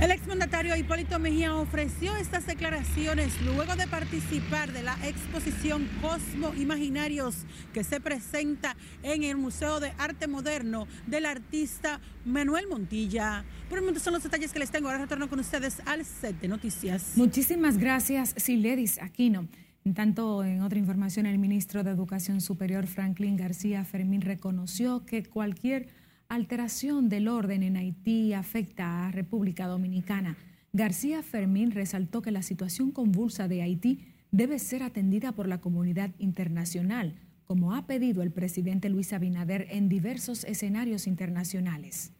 El 0.00 0.10
exmandatario 0.10 0.76
Hipólito 0.76 1.18
Mejía 1.18 1.54
ofreció 1.54 2.14
estas 2.16 2.46
declaraciones 2.46 3.40
luego 3.40 3.74
de 3.74 3.86
participar 3.86 4.72
de 4.72 4.82
la 4.82 4.98
exposición 5.06 5.88
Cosmo 6.02 6.52
Imaginarios 6.54 7.36
que 7.72 7.84
se 7.84 8.00
presenta 8.00 8.76
en 9.02 9.22
el 9.22 9.38
Museo 9.38 9.80
de 9.80 9.92
Arte 9.96 10.26
Moderno 10.26 10.86
del 11.06 11.24
artista 11.24 12.00
Manuel 12.26 12.66
Montilla. 12.68 13.44
Por 13.70 13.78
el 13.78 13.84
momento 13.84 14.00
son 14.00 14.12
los 14.12 14.22
detalles 14.22 14.52
que 14.52 14.58
les 14.58 14.70
tengo. 14.70 14.88
Ahora 14.88 15.00
retorno 15.00 15.28
con 15.30 15.38
ustedes 15.38 15.76
al 15.86 16.04
set 16.04 16.38
de 16.38 16.48
noticias. 16.48 17.12
Muchísimas 17.14 17.78
gracias, 17.78 18.34
Siledis 18.36 19.00
Aquino. 19.00 19.48
En 19.84 19.92
tanto, 19.92 20.42
en 20.42 20.62
otra 20.62 20.78
información, 20.78 21.26
el 21.26 21.38
ministro 21.38 21.84
de 21.84 21.90
Educación 21.90 22.40
Superior, 22.40 22.86
Franklin 22.86 23.36
García 23.36 23.84
Fermín, 23.84 24.22
reconoció 24.22 25.04
que 25.04 25.24
cualquier 25.24 25.88
alteración 26.28 27.10
del 27.10 27.28
orden 27.28 27.62
en 27.62 27.76
Haití 27.76 28.32
afecta 28.32 29.06
a 29.06 29.10
República 29.10 29.66
Dominicana. 29.66 30.38
García 30.72 31.22
Fermín 31.22 31.70
resaltó 31.70 32.22
que 32.22 32.30
la 32.30 32.40
situación 32.40 32.92
convulsa 32.92 33.46
de 33.46 33.60
Haití 33.60 34.06
debe 34.30 34.58
ser 34.58 34.82
atendida 34.82 35.32
por 35.32 35.48
la 35.48 35.60
comunidad 35.60 36.12
internacional, 36.18 37.14
como 37.44 37.74
ha 37.74 37.86
pedido 37.86 38.22
el 38.22 38.30
presidente 38.30 38.88
Luis 38.88 39.12
Abinader 39.12 39.66
en 39.70 39.90
diversos 39.90 40.44
escenarios 40.44 41.06
internacionales. 41.06 42.10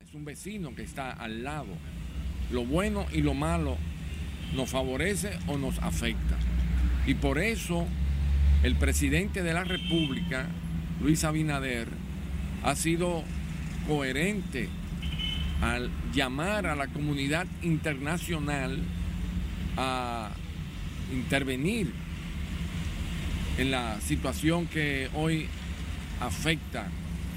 Es 0.00 0.12
un 0.12 0.24
vecino 0.24 0.74
que 0.74 0.82
está 0.82 1.12
al 1.12 1.44
lado. 1.44 1.72
Lo 2.50 2.66
bueno 2.66 3.06
y 3.12 3.22
lo 3.22 3.32
malo 3.32 3.76
nos 4.56 4.70
favorece 4.70 5.30
o 5.46 5.56
nos 5.56 5.78
afecta. 5.78 6.36
Y 7.06 7.14
por 7.14 7.38
eso 7.38 7.86
el 8.62 8.76
presidente 8.76 9.42
de 9.42 9.52
la 9.52 9.64
República, 9.64 10.46
Luis 11.02 11.24
Abinader, 11.24 11.88
ha 12.62 12.74
sido 12.76 13.22
coherente 13.86 14.68
al 15.60 15.90
llamar 16.14 16.66
a 16.66 16.74
la 16.74 16.86
comunidad 16.88 17.46
internacional 17.62 18.82
a 19.76 20.30
intervenir 21.12 21.92
en 23.58 23.70
la 23.70 24.00
situación 24.00 24.66
que 24.66 25.10
hoy 25.14 25.46
afecta 26.20 26.88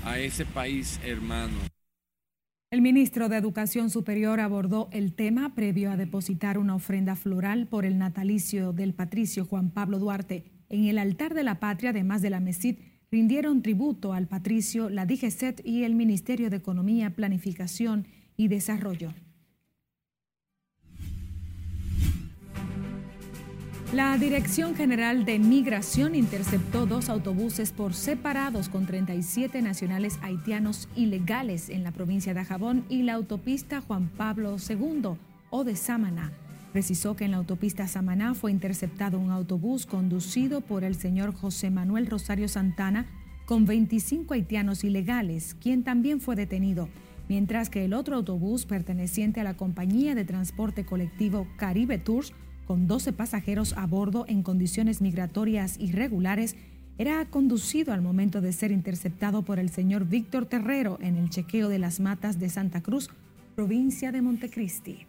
a 0.05 0.17
ese 0.19 0.45
país 0.45 0.99
hermano. 1.03 1.76
El 2.69 2.81
ministro 2.81 3.29
de 3.29 3.37
Educación 3.37 3.89
Superior 3.89 4.41
abordó 4.41 4.89
el 4.91 5.13
tema 5.13 5.55
previo 5.55 5.89
a 5.89 5.95
depositar 5.95 6.57
una 6.57 6.75
ofrenda 6.75 7.15
floral 7.15 7.67
por 7.67 7.85
el 7.85 7.97
natalicio 7.97 8.73
del 8.73 8.93
patricio 8.93 9.45
Juan 9.45 9.69
Pablo 9.69 9.99
Duarte 9.99 10.43
en 10.67 10.83
el 10.83 10.97
altar 10.97 11.33
de 11.33 11.45
la 11.45 11.61
patria, 11.61 11.91
además 11.91 12.21
de 12.21 12.29
la 12.29 12.41
MESID 12.41 12.79
rindieron 13.09 13.61
tributo 13.61 14.11
al 14.11 14.27
patricio 14.27 14.89
la 14.89 15.05
DGCET 15.05 15.65
y 15.65 15.85
el 15.85 15.95
Ministerio 15.95 16.49
de 16.49 16.57
Economía, 16.57 17.15
Planificación 17.15 18.05
y 18.35 18.49
Desarrollo. 18.49 19.13
La 23.93 24.17
Dirección 24.17 24.75
General 24.75 25.23
de 25.23 25.39
Migración 25.39 26.13
interceptó 26.13 26.85
dos 26.85 27.07
autobuses 27.07 27.71
por 27.71 27.93
separados 27.93 28.67
con 28.67 28.85
37 28.85 29.61
nacionales 29.61 30.19
haitianos 30.21 30.89
ilegales 30.93 31.69
en 31.69 31.85
la 31.85 31.93
provincia 31.93 32.33
de 32.33 32.41
Ajabón 32.41 32.83
y 32.89 33.03
la 33.03 33.13
autopista 33.13 33.79
Juan 33.79 34.09
Pablo 34.09 34.57
II 34.57 35.11
o 35.49 35.63
de 35.63 35.77
Samaná. 35.77 36.33
Precisó 36.73 37.15
que 37.15 37.23
en 37.23 37.31
la 37.31 37.37
autopista 37.37 37.87
Samaná 37.87 38.33
fue 38.33 38.51
interceptado 38.51 39.19
un 39.19 39.31
autobús 39.31 39.85
conducido 39.85 40.59
por 40.59 40.83
el 40.83 40.95
señor 40.95 41.33
José 41.33 41.69
Manuel 41.69 42.07
Rosario 42.07 42.49
Santana 42.49 43.05
con 43.45 43.65
25 43.65 44.33
haitianos 44.33 44.83
ilegales, 44.83 45.55
quien 45.61 45.83
también 45.83 46.19
fue 46.19 46.35
detenido, 46.35 46.89
mientras 47.29 47.69
que 47.69 47.85
el 47.85 47.93
otro 47.93 48.17
autobús 48.17 48.65
perteneciente 48.65 49.39
a 49.39 49.45
la 49.45 49.55
compañía 49.55 50.13
de 50.13 50.25
transporte 50.25 50.83
colectivo 50.83 51.47
Caribe 51.55 51.97
Tours, 51.97 52.33
con 52.67 52.85
12 52.85 53.13
pasajeros 53.13 53.73
a 53.77 53.87
bordo 53.87 54.25
en 54.27 54.43
condiciones 54.43 55.01
migratorias 55.01 55.79
irregulares, 55.79 56.55
era 56.97 57.23
conducido 57.25 57.93
al 57.93 58.01
momento 58.01 58.41
de 58.41 58.51
ser 58.51 58.71
interceptado 58.71 59.43
por 59.43 59.57
el 59.57 59.69
señor 59.69 60.05
Víctor 60.05 60.45
Terrero 60.45 60.99
en 61.01 61.15
el 61.15 61.29
chequeo 61.29 61.69
de 61.69 61.79
las 61.79 61.99
matas 61.99 62.39
de 62.39 62.49
Santa 62.49 62.81
Cruz, 62.81 63.09
provincia 63.55 64.11
de 64.11 64.21
Montecristi. 64.21 65.07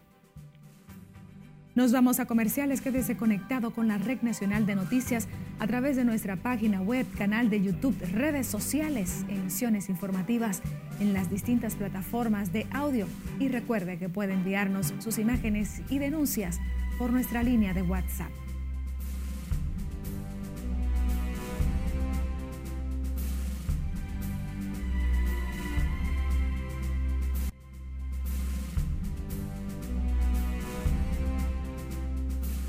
Nos 1.75 1.91
vamos 1.91 2.19
a 2.19 2.25
comerciales. 2.25 2.81
Quédese 2.81 3.15
conectado 3.15 3.71
con 3.71 3.87
la 3.87 3.97
Red 3.97 4.21
Nacional 4.21 4.65
de 4.65 4.75
Noticias 4.75 5.27
a 5.59 5.67
través 5.67 5.95
de 5.95 6.03
nuestra 6.03 6.35
página 6.35 6.81
web, 6.81 7.05
canal 7.17 7.49
de 7.49 7.61
YouTube, 7.61 7.95
redes 8.11 8.47
sociales, 8.47 9.23
emisiones 9.29 9.87
informativas 9.87 10.61
en 10.99 11.13
las 11.13 11.29
distintas 11.29 11.75
plataformas 11.75 12.51
de 12.51 12.67
audio. 12.71 13.07
Y 13.39 13.47
recuerde 13.47 13.97
que 13.97 14.09
puede 14.09 14.33
enviarnos 14.33 14.93
sus 14.99 15.19
imágenes 15.19 15.81
y 15.89 15.99
denuncias 15.99 16.59
por 16.99 17.11
nuestra 17.11 17.41
línea 17.41 17.73
de 17.73 17.81
WhatsApp. 17.81 18.29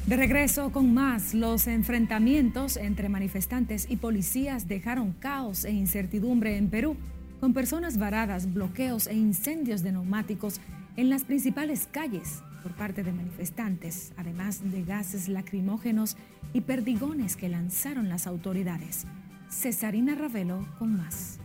De 0.07 0.17
regreso 0.17 0.73
con 0.73 0.95
más, 0.95 1.35
los 1.35 1.67
enfrentamientos 1.67 2.77
entre 2.77 3.09
manifestantes 3.09 3.87
y 3.89 3.97
policías 3.97 4.67
dejaron 4.67 5.13
caos 5.13 5.65
e 5.65 5.71
incertidumbre 5.71 6.57
en 6.57 6.69
Perú, 6.69 6.97
con 7.41 7.53
personas 7.53 7.99
varadas, 7.99 8.53
bloqueos 8.53 9.07
e 9.07 9.15
incendios 9.15 9.83
de 9.83 9.93
neumáticos 9.93 10.61
en 10.97 11.11
las 11.11 11.25
principales 11.25 11.89
calles 11.91 12.43
por 12.63 12.73
parte 12.73 13.03
de 13.03 13.13
manifestantes, 13.13 14.13
además 14.17 14.61
de 14.71 14.85
gases 14.85 15.29
lacrimógenos 15.29 16.17
y 16.53 16.63
perdigones 16.63 17.37
que 17.37 17.49
lanzaron 17.49 18.09
las 18.09 18.27
autoridades. 18.27 19.07
Cesarina 19.49 20.15
Ravelo 20.15 20.67
con 20.79 20.97
más. 20.97 21.39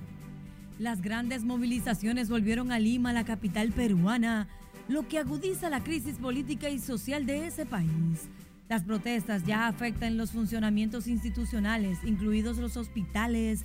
Las 0.77 1.01
grandes 1.01 1.43
movilizaciones 1.43 2.29
volvieron 2.29 2.71
a 2.71 2.79
Lima, 2.79 3.13
la 3.13 3.23
capital 3.23 3.71
peruana, 3.71 4.47
lo 4.87 5.07
que 5.07 5.19
agudiza 5.19 5.69
la 5.69 5.83
crisis 5.83 6.17
política 6.17 6.69
y 6.69 6.79
social 6.79 7.25
de 7.25 7.47
ese 7.47 7.65
país. 7.65 8.29
Las 8.67 8.83
protestas 8.83 9.45
ya 9.45 9.67
afectan 9.67 10.17
los 10.17 10.31
funcionamientos 10.31 11.07
institucionales, 11.07 11.99
incluidos 12.03 12.57
los 12.57 12.77
hospitales, 12.77 13.63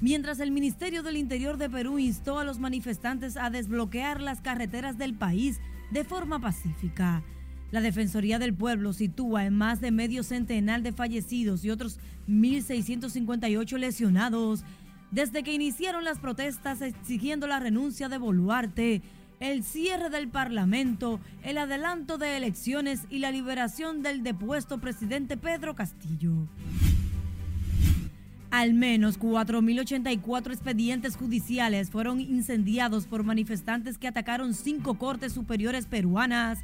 mientras 0.00 0.40
el 0.40 0.50
Ministerio 0.50 1.02
del 1.02 1.16
Interior 1.16 1.56
de 1.56 1.70
Perú 1.70 1.98
instó 1.98 2.38
a 2.38 2.44
los 2.44 2.58
manifestantes 2.58 3.36
a 3.36 3.50
desbloquear 3.50 4.20
las 4.20 4.40
carreteras 4.40 4.98
del 4.98 5.14
país 5.14 5.60
de 5.90 6.04
forma 6.04 6.40
pacífica. 6.40 7.22
La 7.70 7.80
Defensoría 7.80 8.38
del 8.38 8.54
Pueblo 8.54 8.92
sitúa 8.92 9.46
en 9.46 9.56
más 9.56 9.80
de 9.80 9.90
medio 9.90 10.22
centenar 10.22 10.82
de 10.82 10.92
fallecidos 10.92 11.64
y 11.64 11.70
otros 11.70 12.00
1.658 12.28 13.78
lesionados 13.78 14.64
desde 15.10 15.42
que 15.42 15.52
iniciaron 15.52 16.04
las 16.04 16.18
protestas 16.18 16.82
exigiendo 16.82 17.46
la 17.46 17.60
renuncia 17.60 18.08
de 18.08 18.18
Boluarte 18.18 19.02
el 19.40 19.64
cierre 19.64 20.10
del 20.10 20.28
Parlamento, 20.28 21.18
el 21.42 21.56
adelanto 21.56 22.18
de 22.18 22.36
elecciones 22.36 23.00
y 23.08 23.20
la 23.20 23.30
liberación 23.30 24.02
del 24.02 24.22
depuesto 24.22 24.78
presidente 24.78 25.38
Pedro 25.38 25.74
Castillo. 25.74 26.46
Al 28.50 28.74
menos 28.74 29.20
4.084 29.20 30.52
expedientes 30.52 31.16
judiciales 31.16 31.90
fueron 31.90 32.20
incendiados 32.20 33.06
por 33.06 33.22
manifestantes 33.22 33.96
que 33.96 34.08
atacaron 34.08 34.54
cinco 34.54 34.98
cortes 34.98 35.32
superiores 35.32 35.86
peruanas, 35.86 36.58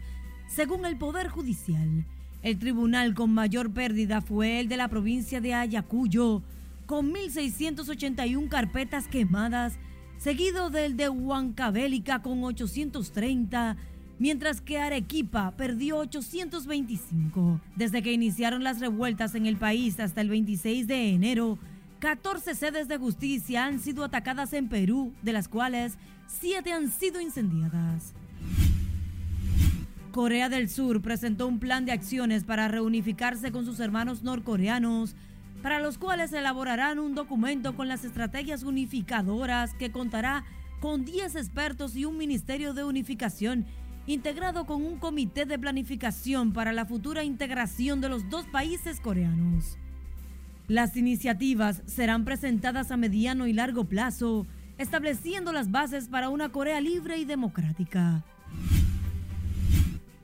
según 0.49 0.85
el 0.85 0.97
Poder 0.97 1.29
Judicial. 1.29 2.05
El 2.43 2.59
tribunal 2.59 3.15
con 3.15 3.33
mayor 3.33 3.71
pérdida 3.71 4.21
fue 4.21 4.59
el 4.59 4.69
de 4.69 4.77
la 4.77 4.89
provincia 4.89 5.41
de 5.41 5.55
Ayacuyo, 5.55 6.43
con 6.87 7.13
1.681 7.13 8.49
carpetas 8.49 9.07
quemadas, 9.07 9.75
seguido 10.19 10.71
del 10.71 10.97
de 10.97 11.09
Huancavelica 11.09 12.21
con 12.21 12.43
830, 12.43 13.77
mientras 14.19 14.61
que 14.61 14.79
Arequipa 14.79 15.53
perdió 15.57 15.99
825. 15.99 17.61
Desde 17.77 18.03
que 18.03 18.13
iniciaron 18.13 18.65
las 18.65 18.81
revueltas 18.81 19.37
en 19.37 19.47
el 19.47 19.57
país 19.57 20.01
hasta 20.01 20.21
el 20.21 20.31
26 20.31 20.87
de 20.89 21.11
enero, 21.11 21.59
14 21.99 22.55
sedes 22.55 22.89
de 22.89 22.99
justicia 22.99 23.65
han 23.65 23.81
sido 23.81 24.05
atacadas 24.05 24.53
en 24.53 24.69
Perú, 24.69 25.15
de 25.23 25.33
las 25.33 25.49
cuales 25.49 25.97
7 26.41 26.73
han 26.73 26.91
sido 26.91 27.21
incendiadas. 27.21 28.13
Corea 30.13 30.49
del 30.49 30.69
Sur 30.69 31.01
presentó 31.01 31.47
un 31.47 31.59
plan 31.59 31.85
de 31.87 31.93
acciones 31.93 32.45
para 32.45 32.69
reunificarse 32.69 33.51
con 33.51 33.65
sus 33.65 33.81
hermanos 33.81 34.23
norcoreanos, 34.23 35.15
para 35.63 35.81
los 35.81 35.97
cuales 35.99 36.33
elaborarán 36.33 36.99
un 36.99 37.15
documento 37.15 37.75
con 37.75 37.89
las 37.89 38.05
estrategias 38.05 38.63
unificadoras 38.63 39.75
que 39.75 39.91
contará 39.91 40.45
con 40.81 41.05
10 41.05 41.37
expertos 41.37 41.97
y 41.97 42.05
un 42.05 42.19
ministerio 42.19 42.75
de 42.75 42.85
unificación 42.85 43.67
integrado 44.07 44.67
con 44.67 44.85
un 44.85 44.99
comité 44.99 45.47
de 45.47 45.59
planificación 45.59 46.53
para 46.53 46.73
la 46.73 46.85
futura 46.85 47.25
integración 47.25 48.01
de 48.01 48.11
los 48.11 48.29
dos 48.29 48.47
países 48.47 49.01
coreanos. 49.01 49.79
Las 50.69 50.97
iniciativas 50.97 51.83
serán 51.87 52.25
presentadas 52.25 52.91
a 52.91 52.97
mediano 52.97 53.47
y 53.47 53.53
largo 53.53 53.85
plazo, 53.85 54.47
estableciendo 54.79 55.53
las 55.53 55.71
bases 55.71 56.09
para 56.09 56.29
una 56.29 56.49
Corea 56.49 56.81
libre 56.81 57.19
y 57.19 57.25
democrática. 57.25 58.25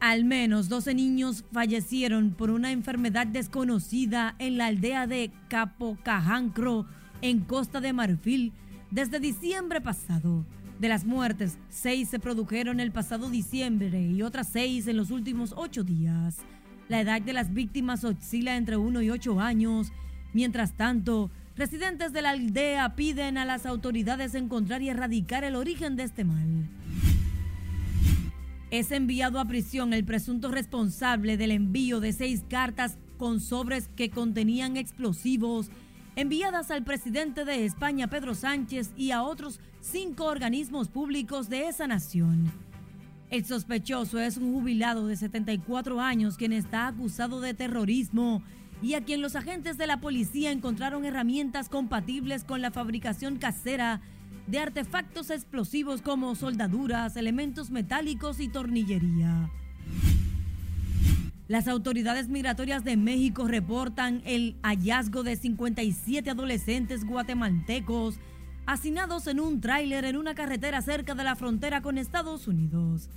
Al 0.01 0.25
menos 0.25 0.69
12 0.69 0.95
niños 0.95 1.45
fallecieron 1.53 2.33
por 2.33 2.51
una 2.51 2.73
enfermedad 2.73 3.29
desconocida 3.29 4.35
en 4.41 4.59
la 4.59 4.67
aldea 4.67 5.07
de 5.07 5.31
Capocajancro, 5.49 6.87
en 7.21 7.41
Costa 7.41 7.81
de 7.81 7.93
Marfil, 7.93 8.53
desde 8.91 9.21
diciembre 9.21 9.81
pasado. 9.81 10.45
De 10.81 10.89
las 10.89 11.05
muertes, 11.05 11.57
seis 11.69 12.09
se 12.09 12.19
produjeron 12.19 12.81
el 12.81 12.91
pasado 12.91 13.31
diciembre 13.31 14.11
y 14.11 14.23
otras 14.23 14.49
seis 14.49 14.89
en 14.89 14.97
los 14.97 15.13
últimos 15.13 15.55
ocho 15.57 15.85
días. 15.85 16.39
La 16.89 17.01
edad 17.01 17.23
de 17.23 17.33
las 17.33 17.55
víctimas 17.55 18.03
oscila 18.03 18.57
entre 18.57 18.77
1 18.77 19.03
y 19.03 19.11
8 19.11 19.41
años. 19.41 19.93
Mientras 20.33 20.73
tanto, 20.73 21.31
residentes 21.57 22.13
de 22.13 22.23
la 22.23 22.31
aldea 22.31 22.95
piden 22.97 23.39
a 23.39 23.45
las 23.45 23.67
autoridades 23.67 24.35
encontrar 24.35 24.83
y 24.83 24.89
erradicar 24.89 25.45
el 25.45 25.57
origen 25.57 25.97
de 25.97 26.05
este 26.05 26.25
mal 26.25 26.69
es 28.73 28.91
enviado 28.91 29.39
a 29.39 29.45
prisión 29.45 29.93
el 29.93 30.03
presunto 30.03 30.51
responsable 30.51 31.37
del 31.37 31.51
envío 31.51 32.01
de 32.01 32.15
seis 32.15 32.43
cartas 32.49 32.97
con 33.19 33.39
sobres 33.39 33.91
que 33.97 34.09
contenían 34.09 34.79
explosivos 34.79 35.69
enviadas 36.17 36.71
al 36.71 36.83
presidente 36.83 37.45
de 37.45 37.67
España, 37.67 38.09
Pedro 38.09 38.35
Sánchez, 38.35 38.93
y 38.97 39.11
a 39.11 39.25
otros 39.25 39.61
cinco 39.83 40.25
organismos 40.25 40.89
públicos 40.89 41.51
de 41.51 41.69
esa 41.69 41.87
nación. 41.87 42.51
El 43.29 43.45
sospechoso 43.45 44.19
es 44.19 44.39
un 44.39 44.55
jubilado 44.55 45.07
de 45.07 45.17
74 45.17 46.01
años 46.01 46.39
quien 46.39 46.55
está 46.55 46.87
acusado 46.87 47.43
de 47.43 47.53
terrorismo 47.53 48.43
y 48.83 48.95
a 48.95 49.05
quien 49.05 49.23
los 49.23 49.37
agentes 49.37 49.79
de 49.79 49.87
la 49.87 50.01
policía 50.01 50.51
encontraron 50.51 51.05
herramientas 51.05 51.69
compatibles 51.69 52.45
con 52.45 52.61
la 52.61 52.73
fabricación 52.73 53.37
casera 53.39 54.01
de 54.49 54.59
artefactos 54.59 55.31
explosivos 55.31 56.03
como 56.03 56.35
soldaduras, 56.35 57.17
elementos 57.17 57.71
metálicos 57.71 58.41
y 58.41 58.49
tornillería. 58.49 59.51
Las 61.47 61.69
autoridades 61.69 62.29
migratorias 62.29 62.83
de 62.83 62.97
México 62.97 63.47
reportan 63.47 64.23
el 64.25 64.57
hallazgo 64.63 65.23
de 65.23 65.37
57 65.37 66.31
adolescentes 66.31 67.05
guatemaltecos 67.05 68.19
hacinados 68.67 69.27
en 69.27 69.41
un 69.41 69.61
tráiler 69.61 70.05
en 70.05 70.17
una 70.17 70.35
carretera 70.35 70.83
cerca 70.83 71.15
de 71.15 71.25
la 71.25 71.37
frontera 71.37 71.83
con 71.83 71.99
Estados 71.99 72.49
Unidos. 72.49 73.09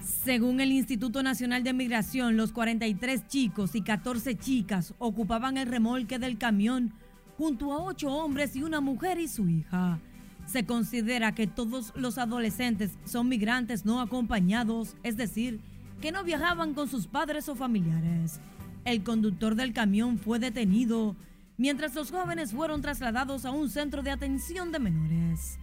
Según 0.00 0.60
el 0.60 0.72
Instituto 0.72 1.22
Nacional 1.22 1.62
de 1.64 1.72
Migración, 1.72 2.36
los 2.36 2.52
43 2.52 3.26
chicos 3.28 3.74
y 3.74 3.82
14 3.82 4.36
chicas 4.36 4.94
ocupaban 4.98 5.56
el 5.56 5.68
remolque 5.68 6.18
del 6.18 6.38
camión 6.38 6.92
junto 7.36 7.72
a 7.72 7.82
8 7.82 8.10
hombres 8.10 8.56
y 8.56 8.62
una 8.62 8.80
mujer 8.80 9.18
y 9.18 9.28
su 9.28 9.48
hija. 9.48 10.00
Se 10.46 10.64
considera 10.64 11.34
que 11.34 11.46
todos 11.46 11.92
los 11.96 12.18
adolescentes 12.18 12.98
son 13.04 13.28
migrantes 13.28 13.84
no 13.84 14.00
acompañados, 14.00 14.96
es 15.02 15.16
decir, 15.16 15.60
que 16.00 16.12
no 16.12 16.22
viajaban 16.24 16.74
con 16.74 16.88
sus 16.88 17.06
padres 17.06 17.48
o 17.48 17.56
familiares. 17.56 18.40
El 18.84 19.02
conductor 19.02 19.56
del 19.56 19.72
camión 19.72 20.18
fue 20.18 20.38
detenido, 20.38 21.16
mientras 21.56 21.94
los 21.94 22.12
jóvenes 22.12 22.52
fueron 22.52 22.80
trasladados 22.80 23.44
a 23.44 23.50
un 23.50 23.68
centro 23.70 24.02
de 24.02 24.12
atención 24.12 24.70
de 24.70 24.78
menores. 24.78 25.58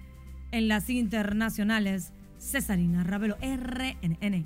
En 0.51 0.67
las 0.67 0.89
internacionales, 0.89 2.11
Cesarina 2.43 3.03
Ravelo, 3.03 3.38
RNN. 3.41 4.45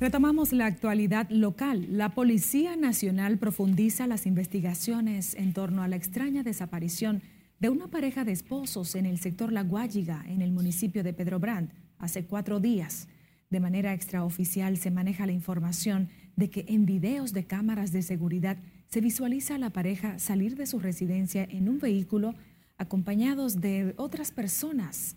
Retomamos 0.00 0.52
la 0.52 0.66
actualidad 0.66 1.30
local. 1.30 1.86
La 1.90 2.10
Policía 2.10 2.76
Nacional 2.76 3.38
profundiza 3.38 4.06
las 4.06 4.26
investigaciones 4.26 5.34
en 5.34 5.52
torno 5.52 5.82
a 5.82 5.88
la 5.88 5.96
extraña 5.96 6.42
desaparición 6.42 7.22
de 7.60 7.70
una 7.70 7.88
pareja 7.88 8.24
de 8.24 8.32
esposos 8.32 8.94
en 8.94 9.06
el 9.06 9.18
sector 9.18 9.52
La 9.52 9.62
Guayiga, 9.62 10.24
en 10.26 10.42
el 10.42 10.52
municipio 10.52 11.02
de 11.02 11.12
Pedro 11.12 11.38
Brand, 11.38 11.70
hace 11.98 12.24
cuatro 12.24 12.60
días. 12.60 13.08
De 13.50 13.60
manera 13.60 13.94
extraoficial 13.94 14.76
se 14.76 14.90
maneja 14.90 15.26
la 15.26 15.32
información 15.32 16.10
de 16.36 16.50
que 16.50 16.66
en 16.68 16.86
videos 16.86 17.32
de 17.32 17.46
cámaras 17.46 17.92
de 17.92 18.02
seguridad 18.02 18.58
se 18.88 19.00
visualiza 19.00 19.54
a 19.54 19.58
la 19.58 19.70
pareja 19.70 20.18
salir 20.18 20.56
de 20.56 20.66
su 20.66 20.80
residencia 20.80 21.44
en 21.50 21.68
un 21.68 21.78
vehículo 21.78 22.34
acompañados 22.76 23.60
de 23.60 23.94
otras 23.96 24.30
personas, 24.32 25.16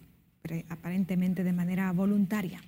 aparentemente 0.70 1.44
de 1.44 1.54
manera 1.54 1.92
voluntaria. 1.92 2.62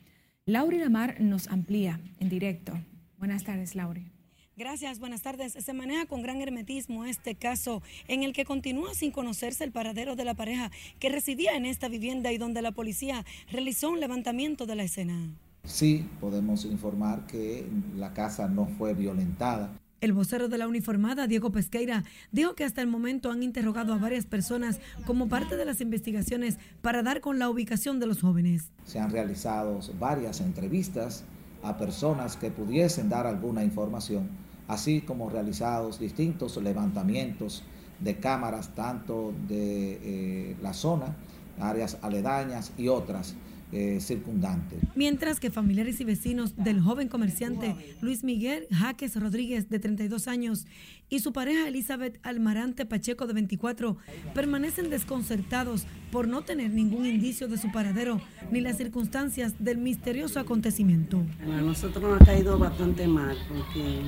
Lauri 0.46 0.78
Lamar 0.78 1.22
nos 1.22 1.48
amplía 1.48 2.00
en 2.20 2.30
directo. 2.30 2.74
Buenas 3.18 3.44
tardes, 3.44 3.76
Lauri. 3.76 4.14
Gracias, 4.56 5.00
buenas 5.00 5.24
tardes. 5.24 5.54
Se 5.54 5.74
maneja 5.74 6.06
con 6.06 6.22
gran 6.22 6.40
hermetismo 6.40 7.06
este 7.06 7.34
caso 7.34 7.82
en 8.08 8.22
el 8.22 8.34
que 8.34 8.46
continúa 8.46 8.94
sin 8.94 9.12
conocerse 9.12 9.64
el 9.64 9.72
paradero 9.72 10.16
de 10.16 10.26
la 10.26 10.36
pareja 10.36 10.70
que 11.00 11.10
residía 11.10 11.56
en 11.56 11.66
esta 11.66 11.88
vivienda 11.88 12.32
y 12.32 12.38
donde 12.38 12.62
la 12.62 12.72
policía 12.72 13.26
realizó 13.52 13.90
un 13.90 14.00
levantamiento 14.00 14.68
de 14.68 14.76
la 14.76 14.84
escena. 14.84 15.34
Sí, 15.64 16.06
podemos 16.20 16.66
informar 16.66 17.26
que 17.26 17.66
la 17.96 18.14
casa 18.14 18.48
no 18.48 18.68
fue 18.68 18.94
violentada. 18.94 19.74
El 20.04 20.12
vocero 20.12 20.50
de 20.50 20.58
la 20.58 20.68
uniformada, 20.68 21.28
Diego 21.28 21.54
Pesqueira, 21.54 22.04
dijo 22.34 22.56
que 22.56 22.66
hasta 22.66 22.82
el 22.82 22.88
momento 22.88 23.32
han 23.32 23.42
interrogado 23.42 23.94
a 23.94 23.98
varias 23.98 24.26
personas 24.26 24.82
como 25.06 25.30
parte 25.30 25.56
de 25.56 25.64
las 25.64 25.80
investigaciones 25.80 26.58
para 26.82 27.04
dar 27.04 27.22
con 27.22 27.40
la 27.40 27.50
ubicación 27.50 28.02
de 28.02 28.08
los 28.08 28.20
jóvenes. 28.20 28.70
Se 28.84 29.00
han 29.00 29.12
realizado 29.12 29.80
varias 29.98 30.42
entrevistas 30.42 31.24
a 31.64 31.78
personas 31.78 32.36
que 32.36 32.52
pudiesen 32.52 33.08
dar 33.08 33.26
alguna 33.26 33.64
información 33.64 34.28
así 34.68 35.00
como 35.00 35.30
realizados 35.30 36.02
distintos 36.02 36.58
levantamientos 36.58 37.64
de 38.02 38.18
cámaras 38.18 38.76
tanto 38.76 39.34
de 39.48 40.00
eh, 40.04 40.56
la 40.62 40.74
zona, 40.74 41.16
áreas 41.62 41.98
aledañas 42.02 42.74
y 42.78 42.90
otras 42.90 43.36
eh, 43.74 44.00
circundantes. 44.00 44.80
Mientras 44.96 45.40
que 45.40 45.50
familiares 45.50 46.00
y 46.00 46.04
vecinos 46.04 46.56
del 46.56 46.80
joven 46.80 47.08
comerciante 47.08 47.76
Luis 48.02 48.24
Miguel 48.24 48.68
Jaques 48.72 49.16
Rodríguez, 49.20 49.70
de 49.70 49.80
32 49.80 50.28
años, 50.28 50.66
y 51.10 51.20
su 51.20 51.34
pareja 51.34 51.68
Elizabeth 51.68 52.20
Almarante 52.24 52.86
Pacheco, 52.86 53.28
de 53.28 53.34
24, 53.34 53.98
permanecen 54.34 54.90
desconcertados 54.90 55.86
por 56.12 56.28
no 56.28 56.44
tener 56.44 56.72
ningún 56.72 57.06
indicio 57.06 57.48
de 57.48 57.58
su 57.58 57.72
paradero 57.72 58.22
ni 58.52 58.62
las 58.62 58.78
circunstancias 58.78 59.54
del 59.60 59.78
misterioso 59.78 60.40
acontecimiento. 60.40 61.24
a 61.42 61.62
nosotros 61.62 62.04
nos 62.04 62.22
ha 62.22 62.26
caído 62.26 62.58
bastante 62.58 63.08
mal 63.08 63.38
porque 63.48 64.02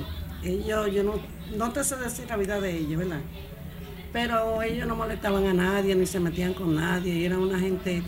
ellos, 0.44 0.92
yo 0.92 1.02
no, 1.02 1.14
no 1.56 1.72
te 1.72 1.82
sé 1.84 1.96
decir 1.96 2.26
la 2.28 2.36
vida 2.36 2.60
de 2.60 2.76
ellos, 2.76 2.98
¿verdad? 2.98 3.20
Pero 4.12 4.62
ellos 4.62 4.86
no 4.86 4.96
molestaban 4.96 5.44
a 5.46 5.52
nadie, 5.52 5.94
ni 5.94 6.06
se 6.06 6.20
metían 6.20 6.54
con 6.54 6.74
nadie, 6.74 7.14
y 7.14 7.24
eran 7.24 7.40
una 7.40 7.58
gente, 7.58 8.02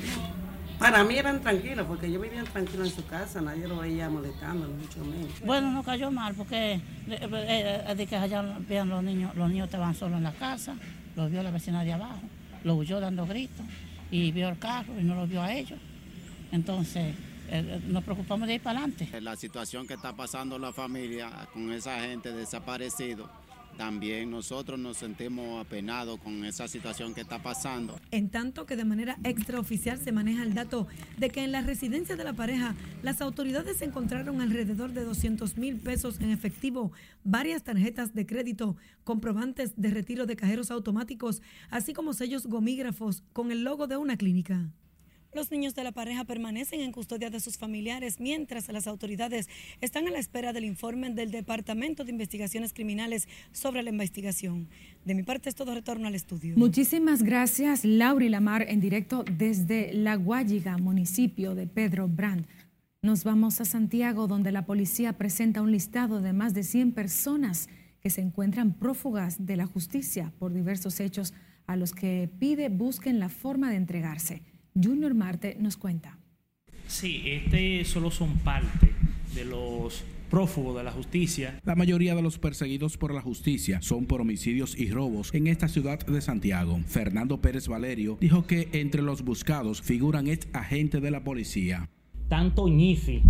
para 0.78 1.04
mí 1.04 1.16
eran 1.16 1.40
tranquilos, 1.40 1.86
porque 1.86 2.06
ellos 2.06 2.22
vivían 2.22 2.44
tranquilos 2.46 2.88
en 2.88 2.94
su 2.94 3.06
casa, 3.06 3.40
nadie 3.40 3.66
lo 3.66 3.78
veía 3.78 4.08
molestando, 4.08 4.68
mucho 4.68 5.04
menos. 5.04 5.40
Bueno, 5.44 5.70
no 5.70 5.82
cayó 5.82 6.10
mal, 6.10 6.34
porque 6.34 6.74
eh, 6.74 6.82
eh, 7.08 7.94
de 7.96 8.06
que 8.06 8.16
allá 8.16 8.42
vean 8.68 8.88
los 8.88 9.02
niños, 9.02 9.34
los 9.34 9.48
niños 9.48 9.66
estaban 9.66 9.94
solos 9.94 10.18
en 10.18 10.24
la 10.24 10.32
casa, 10.32 10.76
los 11.16 11.30
vio 11.30 11.42
la 11.42 11.50
vecina 11.50 11.84
de 11.84 11.92
abajo, 11.92 12.20
lo 12.64 12.74
huyó 12.76 13.00
dando 13.00 13.26
gritos, 13.26 13.64
y 14.10 14.32
vio 14.32 14.48
el 14.48 14.58
carro 14.58 14.98
y 14.98 15.04
no 15.04 15.14
lo 15.14 15.26
vio 15.26 15.42
a 15.42 15.52
ellos. 15.52 15.78
Entonces, 16.52 17.14
eh, 17.50 17.80
nos 17.88 18.04
preocupamos 18.04 18.46
de 18.46 18.54
ir 18.54 18.60
para 18.60 18.80
adelante. 18.80 19.20
La 19.20 19.36
situación 19.36 19.86
que 19.86 19.94
está 19.94 20.14
pasando 20.14 20.58
la 20.58 20.72
familia 20.72 21.30
con 21.52 21.72
esa 21.72 22.00
gente 22.00 22.32
desaparecido 22.32 23.28
también 23.78 24.28
nosotros 24.30 24.76
nos 24.76 24.96
sentimos 24.96 25.64
apenados 25.64 26.18
con 26.18 26.44
esa 26.44 26.66
situación 26.66 27.14
que 27.14 27.20
está 27.20 27.40
pasando. 27.40 27.98
En 28.10 28.28
tanto 28.28 28.66
que 28.66 28.76
de 28.76 28.84
manera 28.84 29.16
extraoficial 29.22 29.98
se 29.98 30.10
maneja 30.10 30.42
el 30.42 30.52
dato 30.52 30.88
de 31.16 31.30
que 31.30 31.44
en 31.44 31.52
la 31.52 31.62
residencia 31.62 32.16
de 32.16 32.24
la 32.24 32.32
pareja 32.32 32.74
las 33.02 33.20
autoridades 33.20 33.80
encontraron 33.80 34.40
alrededor 34.40 34.92
de 34.92 35.04
200 35.04 35.56
mil 35.56 35.76
pesos 35.76 36.20
en 36.20 36.30
efectivo, 36.30 36.90
varias 37.22 37.62
tarjetas 37.62 38.14
de 38.14 38.26
crédito, 38.26 38.76
comprobantes 39.04 39.80
de 39.80 39.90
retiro 39.90 40.26
de 40.26 40.34
cajeros 40.34 40.72
automáticos, 40.72 41.40
así 41.70 41.92
como 41.92 42.14
sellos 42.14 42.48
gomígrafos 42.48 43.22
con 43.32 43.52
el 43.52 43.62
logo 43.62 43.86
de 43.86 43.96
una 43.96 44.16
clínica. 44.16 44.72
Los 45.38 45.52
niños 45.52 45.76
de 45.76 45.84
la 45.84 45.92
pareja 45.92 46.24
permanecen 46.24 46.80
en 46.80 46.90
custodia 46.90 47.30
de 47.30 47.38
sus 47.38 47.58
familiares 47.58 48.18
mientras 48.18 48.66
las 48.72 48.88
autoridades 48.88 49.48
están 49.80 50.08
a 50.08 50.10
la 50.10 50.18
espera 50.18 50.52
del 50.52 50.64
informe 50.64 51.10
del 51.10 51.30
Departamento 51.30 52.02
de 52.02 52.10
Investigaciones 52.10 52.72
Criminales 52.72 53.28
sobre 53.52 53.84
la 53.84 53.90
investigación. 53.90 54.68
De 55.04 55.14
mi 55.14 55.22
parte 55.22 55.48
es 55.48 55.54
todo 55.54 55.74
retorno 55.74 56.08
al 56.08 56.16
estudio. 56.16 56.56
Muchísimas 56.56 57.22
gracias, 57.22 57.84
Lauri 57.84 58.28
Lamar, 58.28 58.62
en 58.62 58.80
directo 58.80 59.24
desde 59.30 59.92
La 59.92 60.16
Guayiga, 60.16 60.76
municipio 60.76 61.54
de 61.54 61.68
Pedro 61.68 62.08
Brand. 62.08 62.44
Nos 63.00 63.22
vamos 63.22 63.60
a 63.60 63.64
Santiago, 63.64 64.26
donde 64.26 64.50
la 64.50 64.66
policía 64.66 65.12
presenta 65.12 65.62
un 65.62 65.70
listado 65.70 66.20
de 66.20 66.32
más 66.32 66.52
de 66.52 66.64
100 66.64 66.90
personas 66.90 67.68
que 68.00 68.10
se 68.10 68.22
encuentran 68.22 68.72
prófugas 68.72 69.46
de 69.46 69.54
la 69.54 69.66
justicia 69.66 70.32
por 70.40 70.52
diversos 70.52 70.98
hechos 70.98 71.32
a 71.68 71.76
los 71.76 71.92
que 71.92 72.28
pide 72.40 72.70
busquen 72.70 73.20
la 73.20 73.28
forma 73.28 73.70
de 73.70 73.76
entregarse. 73.76 74.42
Junior 74.82 75.14
Marte 75.14 75.56
nos 75.58 75.76
cuenta. 75.76 76.18
Sí, 76.86 77.22
este 77.26 77.84
solo 77.84 78.10
son 78.10 78.38
parte 78.38 78.92
de 79.34 79.44
los 79.44 80.04
prófugos 80.30 80.76
de 80.76 80.84
la 80.84 80.92
justicia. 80.92 81.60
La 81.64 81.74
mayoría 81.74 82.14
de 82.14 82.22
los 82.22 82.38
perseguidos 82.38 82.96
por 82.96 83.14
la 83.14 83.20
justicia 83.20 83.80
son 83.82 84.06
por 84.06 84.20
homicidios 84.20 84.78
y 84.78 84.90
robos 84.90 85.34
en 85.34 85.46
esta 85.46 85.68
ciudad 85.68 85.98
de 86.06 86.20
Santiago. 86.20 86.80
Fernando 86.86 87.40
Pérez 87.40 87.68
Valerio 87.68 88.18
dijo 88.20 88.46
que 88.46 88.68
entre 88.72 89.02
los 89.02 89.22
buscados 89.22 89.82
figuran 89.82 90.28
ex 90.28 90.48
agentes 90.52 91.02
de 91.02 91.10
la 91.10 91.24
policía. 91.24 91.88
Tanto 92.28 92.68
ñifi 92.68 93.22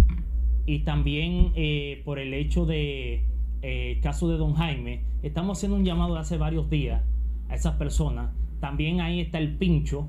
y 0.66 0.80
también 0.80 1.52
eh, 1.56 2.02
por 2.04 2.18
el 2.18 2.34
hecho 2.34 2.66
de 2.66 3.24
eh, 3.62 4.00
caso 4.02 4.28
de 4.28 4.36
don 4.36 4.54
Jaime, 4.54 5.02
estamos 5.22 5.58
haciendo 5.58 5.76
un 5.76 5.84
llamado 5.84 6.16
hace 6.16 6.36
varios 6.36 6.68
días 6.68 7.02
a 7.48 7.54
esas 7.54 7.76
personas. 7.76 8.30
También 8.60 9.00
ahí 9.00 9.20
está 9.20 9.38
el 9.38 9.56
pincho, 9.56 10.08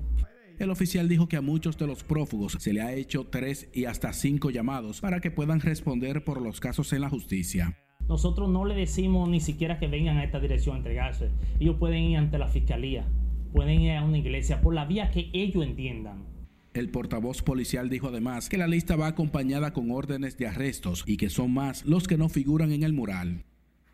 el 0.59 0.69
oficial 0.71 1.07
dijo 1.07 1.27
que 1.27 1.37
a 1.37 1.41
muchos 1.41 1.77
de 1.77 1.87
los 1.87 2.03
prófugos 2.03 2.57
se 2.59 2.73
le 2.73 2.81
ha 2.81 2.93
hecho 2.93 3.25
tres 3.25 3.69
y 3.73 3.85
hasta 3.85 4.11
cinco 4.11 4.49
llamados 4.49 4.99
para 4.99 5.21
que 5.21 5.31
puedan 5.31 5.61
responder 5.61 6.23
por 6.23 6.41
los 6.41 6.59
casos 6.59 6.91
en 6.91 7.01
la 7.01 7.09
justicia. 7.09 7.77
Nosotros 8.09 8.49
no 8.49 8.65
le 8.65 8.75
decimos 8.75 9.29
ni 9.29 9.39
siquiera 9.39 9.79
que 9.79 9.87
vengan 9.87 10.17
a 10.17 10.23
esta 10.23 10.39
dirección 10.39 10.75
a 10.75 10.77
entregarse. 10.79 11.29
Ellos 11.59 11.77
pueden 11.79 12.03
ir 12.03 12.17
ante 12.17 12.37
la 12.37 12.47
fiscalía, 12.47 13.07
pueden 13.53 13.81
ir 13.81 13.93
a 13.93 14.03
una 14.03 14.17
iglesia, 14.17 14.61
por 14.61 14.73
la 14.73 14.85
vía 14.85 15.11
que 15.11 15.29
ellos 15.31 15.63
entiendan. 15.63 16.25
El 16.73 16.89
portavoz 16.89 17.41
policial 17.41 17.89
dijo 17.89 18.09
además 18.09 18.49
que 18.49 18.57
la 18.57 18.67
lista 18.67 18.95
va 18.95 19.07
acompañada 19.07 19.73
con 19.73 19.91
órdenes 19.91 20.37
de 20.37 20.47
arrestos 20.47 21.03
y 21.07 21.17
que 21.17 21.29
son 21.29 21.53
más 21.53 21.85
los 21.85 22.07
que 22.07 22.17
no 22.17 22.29
figuran 22.29 22.71
en 22.71 22.83
el 22.83 22.93
mural. 22.93 23.45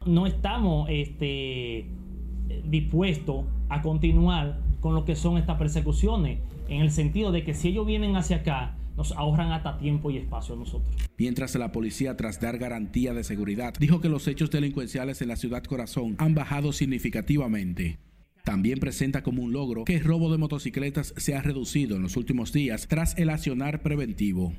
No 0.06 0.26
estamos 0.26 0.88
este, 0.90 1.86
dispuestos 2.66 3.46
a 3.70 3.82
continuar 3.82 4.65
con 4.86 4.94
lo 4.94 5.04
que 5.04 5.16
son 5.16 5.40
estas 5.40 5.58
persecuciones 5.58 6.38
en 6.70 6.82
el 6.82 6.92
sentido 6.92 7.32
de 7.32 7.44
que 7.44 7.56
si 7.56 7.70
ellos 7.70 7.88
vienen 7.88 8.16
hacia 8.18 8.36
acá, 8.36 8.78
nos 8.96 9.14
ahorran 9.14 9.52
hasta 9.52 9.80
tiempo 9.80 10.12
y 10.12 10.18
espacio 10.18 10.54
a 10.54 10.60
nosotros. 10.60 10.96
Mientras 11.18 11.56
la 11.56 11.72
policía, 11.72 12.16
tras 12.16 12.40
dar 12.40 12.60
garantía 12.60 13.16
de 13.16 13.24
seguridad, 13.24 13.74
dijo 13.80 14.00
que 14.00 14.10
los 14.10 14.28
hechos 14.28 14.52
delincuenciales 14.52 15.24
en 15.24 15.30
la 15.30 15.38
ciudad 15.38 15.64
corazón 15.64 16.14
han 16.20 16.36
bajado 16.36 16.72
significativamente. 16.72 17.98
También 18.44 18.78
presenta 18.78 19.24
como 19.24 19.42
un 19.42 19.54
logro 19.54 19.86
que 19.86 19.96
el 19.96 20.04
robo 20.04 20.32
de 20.32 20.38
motocicletas 20.38 21.16
se 21.18 21.34
ha 21.34 21.42
reducido 21.42 21.96
en 21.96 22.04
los 22.04 22.16
últimos 22.16 22.54
días 22.54 22.88
tras 22.88 23.18
el 23.18 23.32
accionar 23.32 23.82
preventivo. 23.82 24.54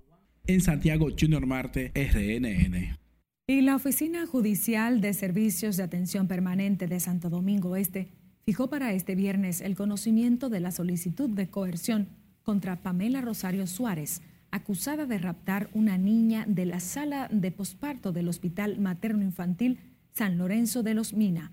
En 0.48 0.60
Santiago, 0.60 1.06
Junior 1.16 1.46
Marte, 1.46 1.92
RNN. 1.94 2.98
Y 3.46 3.60
la 3.60 3.76
Oficina 3.76 4.26
Judicial 4.26 5.00
de 5.00 5.14
Servicios 5.14 5.76
de 5.76 5.84
Atención 5.84 6.26
Permanente 6.26 6.88
de 6.88 6.98
Santo 6.98 7.30
Domingo 7.30 7.76
Este 7.76 8.25
fijó 8.48 8.70
para 8.70 8.92
este 8.92 9.16
viernes 9.16 9.60
el 9.60 9.74
conocimiento 9.74 10.48
de 10.48 10.60
la 10.60 10.70
solicitud 10.70 11.28
de 11.28 11.50
coerción 11.50 12.10
contra 12.44 12.80
Pamela 12.80 13.20
Rosario 13.20 13.66
Suárez, 13.66 14.22
acusada 14.52 15.04
de 15.04 15.18
raptar 15.18 15.68
una 15.72 15.98
niña 15.98 16.44
de 16.46 16.64
la 16.64 16.78
sala 16.78 17.28
de 17.32 17.50
posparto 17.50 18.12
del 18.12 18.28
Hospital 18.28 18.78
Materno 18.78 19.24
Infantil 19.24 19.80
San 20.12 20.38
Lorenzo 20.38 20.84
de 20.84 20.94
los 20.94 21.12
Mina. 21.12 21.50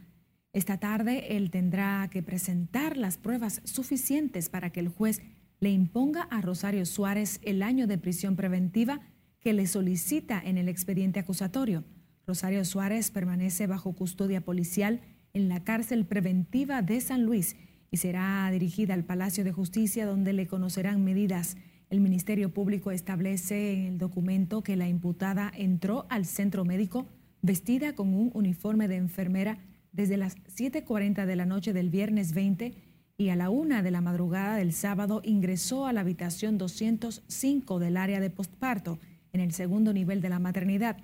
Esta 0.53 0.77
tarde 0.77 1.35
él 1.35 1.49
tendrá 1.49 2.07
que 2.11 2.21
presentar 2.21 2.95
las 2.95 3.17
pruebas 3.17 3.61
suficientes 3.63 4.49
para 4.49 4.69
que 4.69 4.79
el 4.79 4.89
juez 4.89 5.23
le 5.59 5.71
imponga 5.71 6.21
a 6.29 6.41
Rosario 6.41 6.85
Suárez 6.85 7.39
el 7.41 7.63
año 7.63 7.87
de 7.87 7.97
prisión 7.97 8.35
preventiva 8.35 9.01
que 9.39 9.53
le 9.53 9.65
solicita 9.65 10.39
en 10.45 10.59
el 10.59 10.69
expediente 10.69 11.19
acusatorio. 11.19 11.85
Rosario 12.27 12.63
Suárez 12.65 13.09
permanece 13.09 13.65
bajo 13.65 13.93
custodia 13.93 14.41
policial 14.41 15.01
en 15.33 15.49
la 15.49 15.63
cárcel 15.63 16.05
preventiva 16.05 16.83
de 16.83 17.01
San 17.01 17.23
Luis 17.23 17.55
y 17.89 17.97
será 17.97 18.49
dirigida 18.51 18.93
al 18.93 19.03
Palacio 19.03 19.43
de 19.43 19.51
Justicia 19.51 20.05
donde 20.05 20.31
le 20.31 20.45
conocerán 20.45 21.03
medidas. 21.03 21.57
El 21.89 22.01
Ministerio 22.01 22.53
Público 22.53 22.91
establece 22.91 23.73
en 23.73 23.85
el 23.85 23.97
documento 23.97 24.61
que 24.61 24.75
la 24.75 24.87
imputada 24.87 25.51
entró 25.55 26.05
al 26.09 26.25
centro 26.25 26.65
médico 26.65 27.07
vestida 27.41 27.93
con 27.93 28.13
un 28.13 28.29
uniforme 28.35 28.87
de 28.87 28.97
enfermera 28.97 29.57
desde 29.91 30.17
las 30.17 30.37
7.40 30.55 31.25
de 31.25 31.35
la 31.35 31.45
noche 31.47 31.73
del 31.73 31.89
viernes 31.89 32.33
20 32.33 32.73
y 33.17 33.29
a 33.29 33.35
la 33.35 33.49
una 33.49 33.81
de 33.81 33.91
la 33.91 34.01
madrugada 34.01 34.55
del 34.55 34.71
sábado 34.71 35.21
ingresó 35.23 35.87
a 35.87 35.93
la 35.93 36.01
habitación 36.01 36.59
205 36.59 37.79
del 37.79 37.97
área 37.97 38.19
de 38.19 38.29
postparto 38.29 38.99
en 39.33 39.41
el 39.41 39.51
segundo 39.51 39.93
nivel 39.93 40.21
de 40.21 40.29
la 40.29 40.39
maternidad 40.39 40.97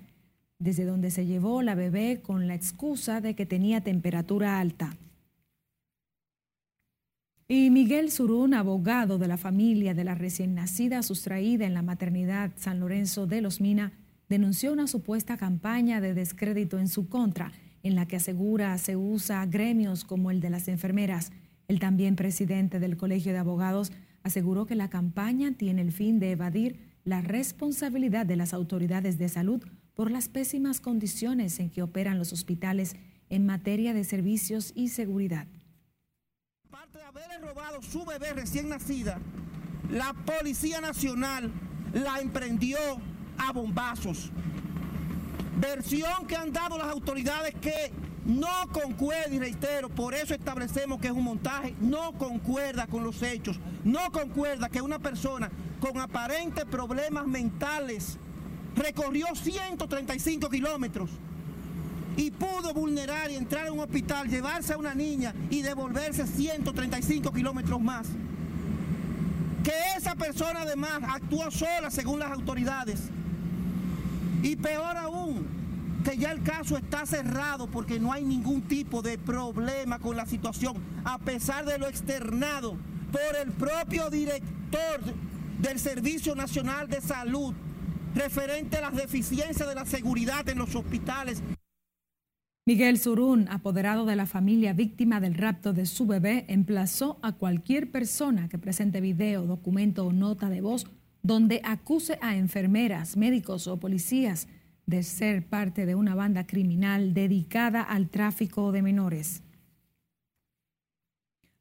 desde 0.60 0.84
donde 0.84 1.10
se 1.10 1.26
llevó 1.26 1.62
la 1.62 1.74
bebé 1.74 2.20
con 2.22 2.46
la 2.46 2.54
excusa 2.54 3.20
de 3.20 3.34
que 3.34 3.46
tenía 3.46 3.80
temperatura 3.80 4.60
alta. 4.60 4.96
Y 7.48 7.70
Miguel 7.70 8.12
Surún, 8.12 8.54
abogado 8.54 9.18
de 9.18 9.26
la 9.26 9.38
familia 9.38 9.94
de 9.94 10.04
la 10.04 10.14
recién 10.14 10.54
nacida 10.54 11.02
sustraída 11.02 11.66
en 11.66 11.74
la 11.74 11.82
maternidad 11.82 12.52
San 12.56 12.78
Lorenzo 12.78 13.26
de 13.26 13.40
los 13.40 13.60
Mina, 13.60 13.92
denunció 14.28 14.72
una 14.72 14.86
supuesta 14.86 15.36
campaña 15.36 16.00
de 16.00 16.14
descrédito 16.14 16.78
en 16.78 16.86
su 16.86 17.08
contra, 17.08 17.50
en 17.82 17.96
la 17.96 18.06
que 18.06 18.16
asegura 18.16 18.76
se 18.78 18.94
usa 18.96 19.44
gremios 19.46 20.04
como 20.04 20.30
el 20.30 20.40
de 20.40 20.50
las 20.50 20.68
enfermeras. 20.68 21.32
El 21.66 21.80
también 21.80 22.14
presidente 22.14 22.78
del 22.78 22.96
Colegio 22.96 23.32
de 23.32 23.38
Abogados 23.38 23.90
aseguró 24.22 24.66
que 24.66 24.74
la 24.76 24.90
campaña 24.90 25.52
tiene 25.52 25.80
el 25.80 25.90
fin 25.90 26.20
de 26.20 26.32
evadir 26.32 26.78
la 27.02 27.22
responsabilidad 27.22 28.26
de 28.26 28.36
las 28.36 28.52
autoridades 28.52 29.18
de 29.18 29.28
salud 29.28 29.64
por 30.00 30.10
las 30.10 30.30
pésimas 30.30 30.80
condiciones 30.80 31.60
en 31.60 31.68
que 31.68 31.82
operan 31.82 32.18
los 32.18 32.32
hospitales 32.32 32.96
en 33.28 33.44
materia 33.44 33.92
de 33.92 34.02
servicios 34.02 34.72
y 34.74 34.88
seguridad. 34.88 35.46
Aparte 36.68 36.96
de 36.96 37.04
haberle 37.04 37.36
robado 37.36 37.82
su 37.82 38.06
bebé 38.06 38.32
recién 38.32 38.70
nacida, 38.70 39.18
la 39.90 40.14
Policía 40.14 40.80
Nacional 40.80 41.52
la 41.92 42.18
emprendió 42.18 42.78
a 43.36 43.52
bombazos. 43.52 44.30
Versión 45.58 46.26
que 46.26 46.34
han 46.34 46.50
dado 46.50 46.78
las 46.78 46.86
autoridades 46.86 47.54
que 47.56 47.92
no 48.24 48.70
concuerda, 48.72 49.34
y 49.34 49.38
reitero, 49.38 49.90
por 49.90 50.14
eso 50.14 50.32
establecemos 50.32 50.98
que 50.98 51.08
es 51.08 51.12
un 51.12 51.24
montaje, 51.24 51.74
no 51.78 52.12
concuerda 52.12 52.86
con 52.86 53.04
los 53.04 53.22
hechos, 53.22 53.60
no 53.84 54.10
concuerda 54.12 54.70
que 54.70 54.80
una 54.80 54.98
persona 54.98 55.50
con 55.78 55.98
aparentes 56.00 56.64
problemas 56.64 57.26
mentales 57.26 58.18
recorrió 58.76 59.26
135 59.34 60.48
kilómetros 60.48 61.10
y 62.16 62.30
pudo 62.30 62.74
vulnerar 62.74 63.30
y 63.30 63.36
entrar 63.36 63.68
a 63.68 63.72
un 63.72 63.80
hospital, 63.80 64.28
llevarse 64.28 64.72
a 64.72 64.76
una 64.76 64.94
niña 64.94 65.34
y 65.48 65.62
devolverse 65.62 66.26
135 66.26 67.32
kilómetros 67.32 67.80
más. 67.80 68.06
Que 69.64 69.72
esa 69.96 70.14
persona 70.14 70.62
además 70.62 71.00
actuó 71.08 71.50
sola 71.50 71.90
según 71.90 72.18
las 72.18 72.30
autoridades. 72.30 73.00
Y 74.42 74.56
peor 74.56 74.96
aún, 74.96 75.46
que 76.04 76.16
ya 76.16 76.32
el 76.32 76.42
caso 76.42 76.76
está 76.76 77.04
cerrado 77.04 77.66
porque 77.68 78.00
no 78.00 78.12
hay 78.12 78.24
ningún 78.24 78.62
tipo 78.62 79.02
de 79.02 79.18
problema 79.18 79.98
con 79.98 80.16
la 80.16 80.26
situación, 80.26 80.76
a 81.04 81.18
pesar 81.18 81.66
de 81.66 81.78
lo 81.78 81.88
externado 81.88 82.76
por 83.12 83.36
el 83.40 83.52
propio 83.52 84.08
director 84.08 85.00
del 85.60 85.78
Servicio 85.78 86.34
Nacional 86.34 86.88
de 86.88 87.00
Salud, 87.00 87.54
referente 88.14 88.76
a 88.78 88.82
las 88.82 88.96
deficiencias 88.96 89.68
de 89.68 89.74
la 89.74 89.86
seguridad 89.86 90.48
en 90.48 90.58
los 90.58 90.74
hospitales. 90.74 91.42
Miguel 92.66 92.98
Surún, 92.98 93.48
apoderado 93.48 94.04
de 94.04 94.16
la 94.16 94.26
familia 94.26 94.72
víctima 94.72 95.20
del 95.20 95.34
rapto 95.34 95.72
de 95.72 95.86
su 95.86 96.06
bebé, 96.06 96.44
emplazó 96.48 97.18
a 97.22 97.32
cualquier 97.32 97.90
persona 97.90 98.48
que 98.48 98.58
presente 98.58 99.00
video, 99.00 99.46
documento 99.46 100.06
o 100.06 100.12
nota 100.12 100.50
de 100.50 100.60
voz 100.60 100.86
donde 101.22 101.60
acuse 101.64 102.18
a 102.22 102.36
enfermeras, 102.36 103.16
médicos 103.16 103.66
o 103.66 103.78
policías 103.78 104.48
de 104.86 105.02
ser 105.02 105.46
parte 105.46 105.86
de 105.86 105.94
una 105.94 106.14
banda 106.14 106.46
criminal 106.46 107.14
dedicada 107.14 107.82
al 107.82 108.08
tráfico 108.08 108.72
de 108.72 108.82
menores. 108.82 109.42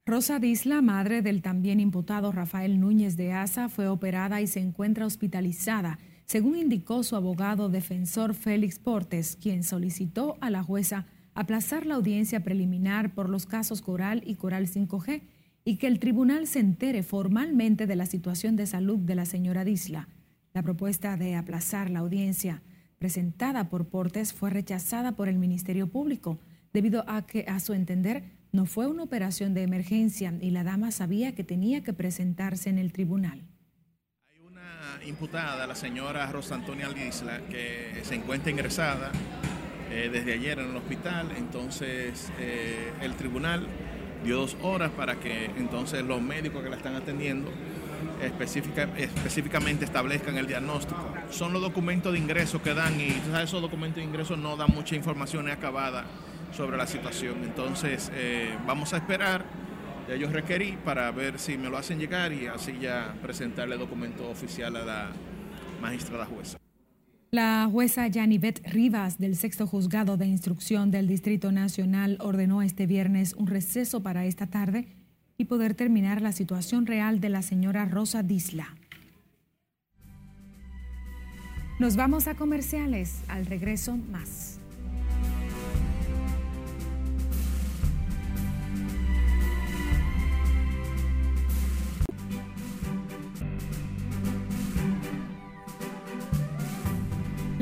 Rosa 0.05 0.39
Disla, 0.39 0.81
madre 0.81 1.21
del 1.21 1.43
también 1.43 1.79
imputado 1.79 2.31
Rafael 2.31 2.79
Núñez 2.79 3.15
de 3.15 3.33
Asa, 3.33 3.69
fue 3.69 3.87
operada 3.87 4.41
y 4.41 4.47
se 4.47 4.59
encuentra 4.59 5.05
hospitalizada, 5.05 5.99
según 6.29 6.55
indicó 6.55 7.01
su 7.01 7.15
abogado 7.15 7.69
defensor 7.69 8.35
Félix 8.35 8.77
Portes, 8.77 9.35
quien 9.35 9.63
solicitó 9.63 10.37
a 10.41 10.51
la 10.51 10.61
jueza 10.61 11.07
aplazar 11.33 11.87
la 11.87 11.95
audiencia 11.95 12.43
preliminar 12.43 13.15
por 13.15 13.29
los 13.29 13.47
casos 13.47 13.81
Coral 13.81 14.21
y 14.23 14.35
Coral 14.35 14.67
5G 14.67 15.23
y 15.65 15.77
que 15.77 15.87
el 15.87 15.97
tribunal 15.97 16.45
se 16.45 16.59
entere 16.59 17.01
formalmente 17.01 17.87
de 17.87 17.95
la 17.95 18.05
situación 18.05 18.55
de 18.55 18.67
salud 18.67 18.99
de 18.99 19.15
la 19.15 19.25
señora 19.25 19.63
Disla. 19.63 20.07
La 20.53 20.61
propuesta 20.61 21.17
de 21.17 21.33
aplazar 21.33 21.89
la 21.89 22.01
audiencia 22.01 22.61
presentada 22.99 23.67
por 23.67 23.87
Portes 23.87 24.31
fue 24.31 24.51
rechazada 24.51 25.13
por 25.13 25.29
el 25.29 25.39
Ministerio 25.39 25.87
Público, 25.87 26.37
debido 26.73 27.05
a 27.09 27.25
que, 27.25 27.45
a 27.47 27.59
su 27.59 27.73
entender, 27.73 28.23
no 28.51 28.67
fue 28.67 28.85
una 28.85 29.01
operación 29.01 29.55
de 29.55 29.63
emergencia 29.63 30.31
y 30.39 30.51
la 30.51 30.63
dama 30.63 30.91
sabía 30.91 31.33
que 31.33 31.43
tenía 31.43 31.81
que 31.81 31.93
presentarse 31.93 32.69
en 32.69 32.77
el 32.77 32.93
tribunal. 32.93 33.47
Imputada, 35.05 35.65
la 35.67 35.75
señora 35.75 36.25
Rosa 36.31 36.55
Antonia 36.55 36.87
Aldisla, 36.87 37.41
que 37.49 38.01
se 38.03 38.15
encuentra 38.15 38.51
ingresada 38.51 39.11
eh, 39.91 40.09
desde 40.11 40.33
ayer 40.33 40.59
en 40.59 40.69
el 40.71 40.75
hospital. 40.75 41.31
Entonces, 41.37 42.31
eh, 42.39 42.91
el 43.01 43.15
tribunal 43.15 43.67
dio 44.23 44.37
dos 44.37 44.57
horas 44.61 44.91
para 44.91 45.15
que 45.15 45.45
entonces 45.57 46.03
los 46.03 46.21
médicos 46.21 46.63
que 46.63 46.69
la 46.69 46.75
están 46.75 46.95
atendiendo 46.95 47.51
específicamente 48.21 49.85
establezcan 49.85 50.37
el 50.37 50.47
diagnóstico. 50.47 51.01
Son 51.29 51.53
los 51.53 51.61
documentos 51.61 52.13
de 52.13 52.19
ingreso 52.19 52.61
que 52.61 52.73
dan 52.73 52.99
y 52.99 53.21
esos 53.41 53.61
documentos 53.61 53.97
de 53.97 54.03
ingreso 54.03 54.35
no 54.35 54.57
dan 54.57 54.71
mucha 54.73 54.95
información 54.95 55.49
acabada 55.49 56.05
sobre 56.55 56.77
la 56.77 56.87
situación. 56.87 57.43
Entonces 57.43 58.11
eh, 58.13 58.57
vamos 58.65 58.93
a 58.93 58.97
esperar, 58.97 59.45
ya 60.09 60.15
yo 60.15 60.27
requerí 60.27 60.75
para 60.83 61.11
ver 61.11 61.37
si 61.37 61.55
me 61.57 61.69
lo 61.69 61.77
hacen 61.77 61.99
llegar 61.99 62.33
y 62.33 62.47
así 62.47 62.73
ya 62.81 63.13
presentarle 63.21 63.75
el 63.75 63.79
documento 63.79 64.27
oficial 64.27 64.75
a 64.75 64.83
la 64.83 65.11
magistrada 65.81 66.25
jueza. 66.25 66.57
La 67.31 67.69
jueza 67.71 68.07
Yanivet 68.07 68.67
Rivas 68.67 69.19
del 69.19 69.35
sexto 69.35 69.67
juzgado 69.67 70.17
de 70.17 70.25
instrucción 70.25 70.89
del 70.89 71.07
Distrito 71.07 71.51
Nacional 71.51 72.17
ordenó 72.21 72.63
este 72.63 72.87
viernes 72.87 73.35
un 73.35 73.45
receso 73.45 74.01
para 74.01 74.25
esta 74.25 74.47
tarde 74.47 74.87
y 75.37 75.45
poder 75.45 75.75
terminar 75.75 76.23
la 76.23 76.31
situación 76.31 76.87
real 76.87 77.19
de 77.19 77.29
la 77.29 77.43
señora 77.43 77.85
Rosa 77.85 78.23
Disla. 78.23 78.75
Nos 81.79 81.95
vamos 81.95 82.27
a 82.27 82.33
comerciales. 82.33 83.21
Al 83.27 83.45
regreso, 83.45 83.95
más. 83.95 84.58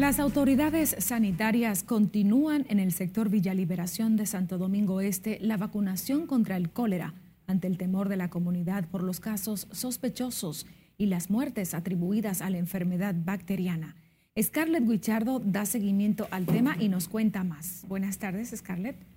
Las 0.08 0.22
autoridades 0.22 0.96
sanitarias 1.00 1.84
continúan 1.84 2.66
en 2.70 2.80
el 2.80 2.94
sector 2.94 3.28
Villa 3.28 3.54
Liberación 3.54 4.16
de 4.16 4.26
Santo 4.26 4.58
Domingo 4.58 5.02
Este 5.02 5.38
la 5.42 5.58
vacunación 5.58 6.28
contra 6.28 6.56
el 6.56 6.70
cólera 6.70 7.14
ante 7.46 7.68
el 7.68 7.78
temor 7.78 8.08
de 8.08 8.16
la 8.16 8.30
comunidad 8.30 8.88
por 8.88 9.04
los 9.04 9.20
casos 9.20 9.68
sospechosos 9.74 10.66
y 10.98 11.08
las 11.08 11.30
muertes 11.30 11.74
atribuidas 11.74 12.42
a 12.42 12.50
la 12.50 12.58
enfermedad 12.58 13.16
bacteriana. 13.18 13.98
Scarlett 14.42 14.88
Guichardo 14.88 15.42
da 15.44 15.66
seguimiento 15.66 16.30
al 16.32 16.46
tema 16.46 16.78
y 16.80 16.88
nos 16.88 17.10
cuenta 17.10 17.44
más. 17.44 17.84
Buenas 17.90 18.18
tardes, 18.18 18.54
Scarlett. 18.56 19.17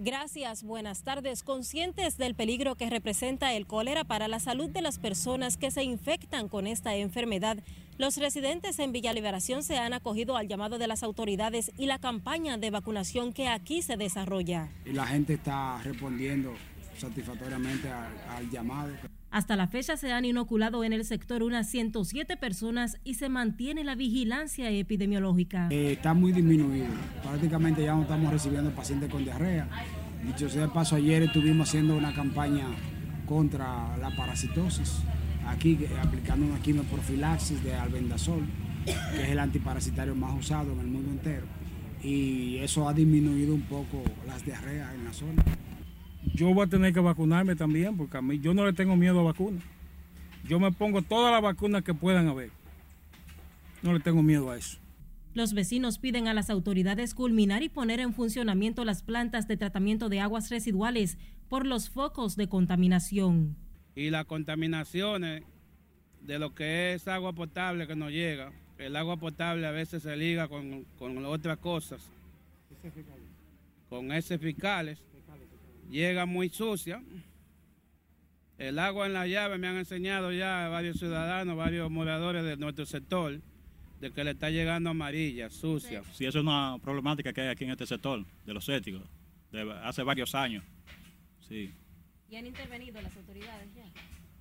Gracias, 0.00 0.62
buenas 0.62 1.02
tardes. 1.02 1.42
Conscientes 1.42 2.18
del 2.18 2.36
peligro 2.36 2.76
que 2.76 2.88
representa 2.88 3.54
el 3.54 3.66
cólera 3.66 4.04
para 4.04 4.28
la 4.28 4.38
salud 4.38 4.70
de 4.70 4.80
las 4.80 4.96
personas 5.00 5.56
que 5.56 5.72
se 5.72 5.82
infectan 5.82 6.48
con 6.48 6.68
esta 6.68 6.94
enfermedad, 6.94 7.58
los 7.98 8.16
residentes 8.16 8.78
en 8.78 8.92
Villa 8.92 9.12
Liberación 9.12 9.64
se 9.64 9.76
han 9.76 9.92
acogido 9.92 10.36
al 10.36 10.46
llamado 10.46 10.78
de 10.78 10.86
las 10.86 11.02
autoridades 11.02 11.72
y 11.76 11.86
la 11.86 11.98
campaña 11.98 12.58
de 12.58 12.70
vacunación 12.70 13.32
que 13.32 13.48
aquí 13.48 13.82
se 13.82 13.96
desarrolla. 13.96 14.68
La 14.84 15.04
gente 15.04 15.34
está 15.34 15.82
respondiendo 15.82 16.54
satisfactoriamente 16.96 17.90
al, 17.90 18.48
llamado. 18.50 18.92
Hasta 19.30 19.56
la 19.56 19.66
fecha 19.66 19.96
se 19.98 20.12
han 20.12 20.24
inoculado 20.24 20.84
en 20.84 20.94
el 20.94 21.04
sector 21.04 21.42
unas 21.42 21.68
107 21.68 22.38
personas 22.38 22.98
y 23.04 23.14
se 23.14 23.28
mantiene 23.28 23.84
la 23.84 23.94
vigilancia 23.94 24.70
epidemiológica. 24.70 25.68
Eh, 25.70 25.92
está 25.92 26.14
muy 26.14 26.32
disminuido. 26.32 26.86
Prácticamente 27.22 27.82
ya 27.82 27.94
no 27.94 28.02
estamos 28.02 28.32
recibiendo 28.32 28.70
pacientes 28.70 29.10
con 29.10 29.24
diarrea. 29.24 29.68
Dicho 30.24 30.48
sea 30.48 30.62
de 30.62 30.68
paso, 30.68 30.96
ayer 30.96 31.22
estuvimos 31.22 31.68
haciendo 31.68 31.96
una 31.96 32.14
campaña 32.14 32.66
contra 33.26 33.96
la 33.98 34.16
parasitosis, 34.16 35.00
aquí 35.46 35.78
eh, 35.82 35.90
aplicando 36.02 36.46
una 36.46 36.58
quimioprofilaxis 36.60 37.62
de 37.62 37.74
albendazol, 37.74 38.46
que 38.86 39.22
es 39.24 39.28
el 39.28 39.38
antiparasitario 39.38 40.14
más 40.14 40.38
usado 40.38 40.72
en 40.72 40.80
el 40.80 40.86
mundo 40.86 41.10
entero. 41.10 41.46
Y 42.02 42.56
eso 42.58 42.88
ha 42.88 42.94
disminuido 42.94 43.54
un 43.54 43.62
poco 43.62 44.02
las 44.26 44.44
diarreas 44.44 44.94
en 44.94 45.04
la 45.04 45.12
zona 45.12 45.44
yo 46.34 46.52
voy 46.54 46.66
a 46.66 46.68
tener 46.68 46.92
que 46.92 47.00
vacunarme 47.00 47.56
también, 47.56 47.96
porque 47.96 48.16
a 48.16 48.22
mí 48.22 48.38
yo 48.40 48.54
no 48.54 48.64
le 48.64 48.72
tengo 48.72 48.96
miedo 48.96 49.20
a 49.20 49.24
vacunas. 49.24 49.62
Yo 50.46 50.58
me 50.58 50.72
pongo 50.72 51.02
todas 51.02 51.32
las 51.32 51.42
vacunas 51.42 51.82
que 51.82 51.94
puedan 51.94 52.28
haber. 52.28 52.50
No 53.82 53.92
le 53.92 54.00
tengo 54.00 54.22
miedo 54.22 54.50
a 54.50 54.56
eso. 54.56 54.78
Los 55.34 55.52
vecinos 55.52 55.98
piden 55.98 56.26
a 56.26 56.34
las 56.34 56.50
autoridades 56.50 57.14
culminar 57.14 57.62
y 57.62 57.68
poner 57.68 58.00
en 58.00 58.12
funcionamiento 58.12 58.84
las 58.84 59.02
plantas 59.02 59.46
de 59.46 59.56
tratamiento 59.56 60.08
de 60.08 60.20
aguas 60.20 60.50
residuales 60.50 61.18
por 61.48 61.66
los 61.66 61.90
focos 61.90 62.36
de 62.36 62.48
contaminación. 62.48 63.56
Y 63.94 64.10
las 64.10 64.24
contaminaciones 64.24 65.42
de 66.22 66.38
lo 66.38 66.54
que 66.54 66.94
es 66.94 67.06
agua 67.08 67.32
potable 67.32 67.86
que 67.86 67.94
nos 67.94 68.10
llega, 68.10 68.52
el 68.78 68.96
agua 68.96 69.16
potable 69.16 69.66
a 69.66 69.70
veces 69.70 70.02
se 70.02 70.16
liga 70.16 70.48
con, 70.48 70.84
con 70.98 71.24
otras 71.24 71.58
cosas, 71.58 72.02
con 73.88 74.12
heces 74.12 74.40
fiscales 74.40 75.00
llega 75.90 76.26
muy 76.26 76.48
sucia. 76.48 77.02
El 78.58 78.78
agua 78.78 79.06
en 79.06 79.12
la 79.12 79.26
llave 79.26 79.58
me 79.58 79.68
han 79.68 79.76
enseñado 79.76 80.32
ya 80.32 80.68
varios 80.68 80.98
ciudadanos, 80.98 81.56
varios 81.56 81.90
moradores 81.90 82.44
de 82.44 82.56
nuestro 82.56 82.86
sector, 82.86 83.40
de 84.00 84.12
que 84.12 84.24
le 84.24 84.32
está 84.32 84.50
llegando 84.50 84.90
amarilla, 84.90 85.48
sucia. 85.50 86.02
Sí, 86.12 86.26
eso 86.26 86.38
es 86.38 86.42
una 86.42 86.76
problemática 86.82 87.32
que 87.32 87.42
hay 87.42 87.48
aquí 87.48 87.64
en 87.64 87.70
este 87.70 87.86
sector, 87.86 88.24
de 88.44 88.54
los 88.54 88.68
éticos, 88.68 89.02
de 89.52 89.72
hace 89.82 90.02
varios 90.02 90.34
años. 90.34 90.64
Sí. 91.48 91.72
¿Y 92.28 92.36
han 92.36 92.46
intervenido 92.46 93.00
las 93.00 93.16
autoridades 93.16 93.72
ya? 93.74 93.84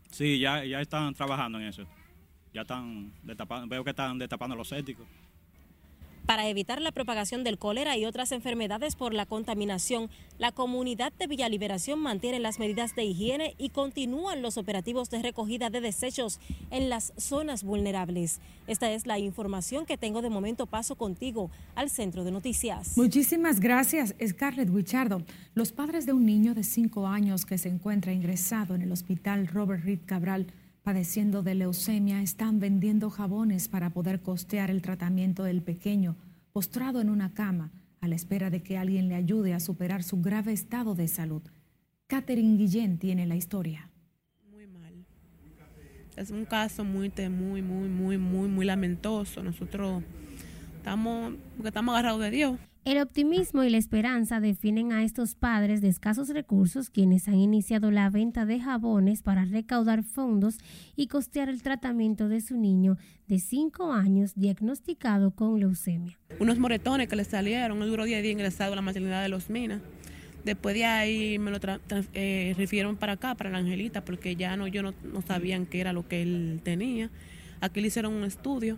Sí, 0.10 0.40
ya, 0.40 0.66
ya 0.66 0.82
están 0.82 1.14
trabajando 1.14 1.60
en 1.60 1.68
eso. 1.68 1.88
Ya 2.54 2.62
están 2.62 3.14
destapando, 3.24 3.68
veo 3.68 3.84
que 3.84 3.92
están 3.92 4.18
destapando 4.18 4.56
los 4.56 4.72
éticos. 4.72 5.08
Para 6.28 6.50
evitar 6.50 6.82
la 6.82 6.92
propagación 6.92 7.46
del 7.46 7.58
cólera 7.58 7.96
y 7.96 8.04
otras 8.04 8.34
enfermedades 8.34 8.98
por 8.98 9.14
la 9.14 9.26
contaminación, 9.26 10.10
la 10.38 10.52
comunidad 10.52 11.14
de 11.14 11.26
Villa 11.26 11.48
Liberación 11.48 12.00
mantiene 12.00 12.42
las 12.42 12.60
medidas 12.60 12.96
de 12.96 13.06
higiene 13.06 13.56
y 13.58 13.70
continúan 13.70 14.42
los 14.42 14.58
operativos 14.58 15.10
de 15.10 15.22
recogida 15.22 15.70
de 15.70 15.80
desechos 15.80 16.42
en 16.70 16.90
las 16.90 17.14
zonas 17.16 17.64
vulnerables. 17.64 18.42
Esta 18.68 18.92
es 18.92 19.08
la 19.08 19.20
información 19.20 19.86
que 19.86 19.98
tengo 19.98 20.22
de 20.22 20.30
momento. 20.30 20.66
Paso 20.66 20.96
contigo 20.96 21.50
al 21.76 21.90
centro 21.90 22.26
de 22.26 22.32
noticias. 22.32 22.98
Muchísimas 22.98 23.62
gracias, 23.62 24.14
Scarlett 24.22 24.70
Wichardo. 24.70 25.22
Los 25.56 25.72
padres 25.72 26.06
de 26.06 26.12
un 26.12 26.26
niño 26.26 26.54
de 26.54 26.66
cinco 26.66 27.08
años 27.08 27.46
que 27.46 27.58
se 27.58 27.70
encuentra 27.70 28.12
ingresado 28.12 28.76
en 28.76 28.82
el 28.82 28.92
hospital 28.92 29.48
Robert 29.48 29.86
Reed 29.86 30.00
Cabral 30.06 30.48
padeciendo 30.88 31.44
de 31.44 31.54
leucemia 31.54 32.22
están 32.22 32.62
vendiendo 32.62 33.10
jabones 33.10 33.68
para 33.68 33.90
poder 33.90 34.22
costear 34.22 34.72
el 34.72 34.82
tratamiento 34.82 35.44
del 35.44 35.62
pequeño, 35.62 36.16
postrado 36.54 37.02
en 37.02 37.10
una 37.10 37.34
cama, 37.34 37.74
a 38.00 38.08
la 38.08 38.16
espera 38.16 38.50
de 38.50 38.64
que 38.64 38.78
alguien 38.78 39.10
le 39.10 39.16
ayude 39.16 39.54
a 39.54 39.60
superar 39.60 40.02
su 40.02 40.22
grave 40.22 40.54
estado 40.54 40.96
de 40.96 41.10
salud. 41.10 41.42
Catherine 42.08 42.56
Guillén 42.56 43.00
tiene 43.00 43.28
la 43.28 43.36
historia. 43.36 43.90
Muy 44.50 44.66
mal. 44.66 44.94
Es 46.16 46.32
un 46.32 46.46
caso 46.46 46.86
muy, 46.86 47.12
muy, 47.30 47.62
muy, 47.62 47.90
muy, 47.90 48.18
muy, 48.18 48.48
muy 48.48 48.66
lamentoso. 48.66 49.44
Nosotros 49.44 50.04
estamos, 50.78 51.34
estamos 51.66 51.96
agarrados 51.96 52.22
de 52.22 52.32
Dios. 52.32 52.60
El 52.86 53.00
optimismo 53.00 53.64
y 53.64 53.70
la 53.70 53.78
esperanza 53.78 54.40
definen 54.40 54.94
a 54.94 55.04
estos 55.04 55.36
padres 55.36 55.82
de 55.82 55.90
escasos 55.90 56.30
recursos 56.30 56.90
quienes 56.90 57.28
han 57.28 57.36
iniciado 57.36 57.92
la 57.92 58.10
venta 58.10 58.46
de 58.46 58.62
jabones 58.62 59.24
para 59.24 59.44
recaudar 59.44 60.04
fondos 60.04 60.58
y 60.96 61.08
costear 61.08 61.50
el 61.50 61.62
tratamiento 61.62 62.30
de 62.30 62.40
su 62.40 62.58
niño 62.58 62.98
de 63.28 63.40
5 63.40 63.92
años 63.92 64.36
diagnosticado 64.36 65.32
con 65.32 65.60
leucemia. 65.60 66.18
Unos 66.40 66.60
moretones 66.60 67.10
que 67.10 67.18
le 67.18 67.26
salieron, 67.26 67.82
el 67.82 67.90
duro 67.90 68.06
día 68.06 68.22
día 68.22 68.32
ingresado 68.32 68.72
a 68.74 68.76
la 68.78 68.82
maternidad 68.82 69.22
de 69.22 69.30
los 69.30 69.50
Minas. 69.50 69.82
Después 70.46 70.74
de 70.76 70.86
ahí 70.86 71.40
me 71.40 71.52
lo 71.52 71.60
eh, 72.14 72.54
refirieron 72.56 72.96
para 72.96 73.14
acá, 73.14 73.36
para 73.36 73.50
la 73.50 73.58
Angelita, 73.58 74.06
porque 74.06 74.38
ya 74.38 74.56
no, 74.56 74.66
yo 74.66 74.82
no, 74.82 74.94
no 75.04 75.22
sabían 75.22 75.66
qué 75.66 75.82
era 75.82 75.92
lo 75.92 76.08
que 76.08 76.22
él 76.22 76.62
tenía. 76.64 77.10
Aquí 77.60 77.82
le 77.82 77.88
hicieron 77.88 78.14
un 78.14 78.24
estudio 78.24 78.78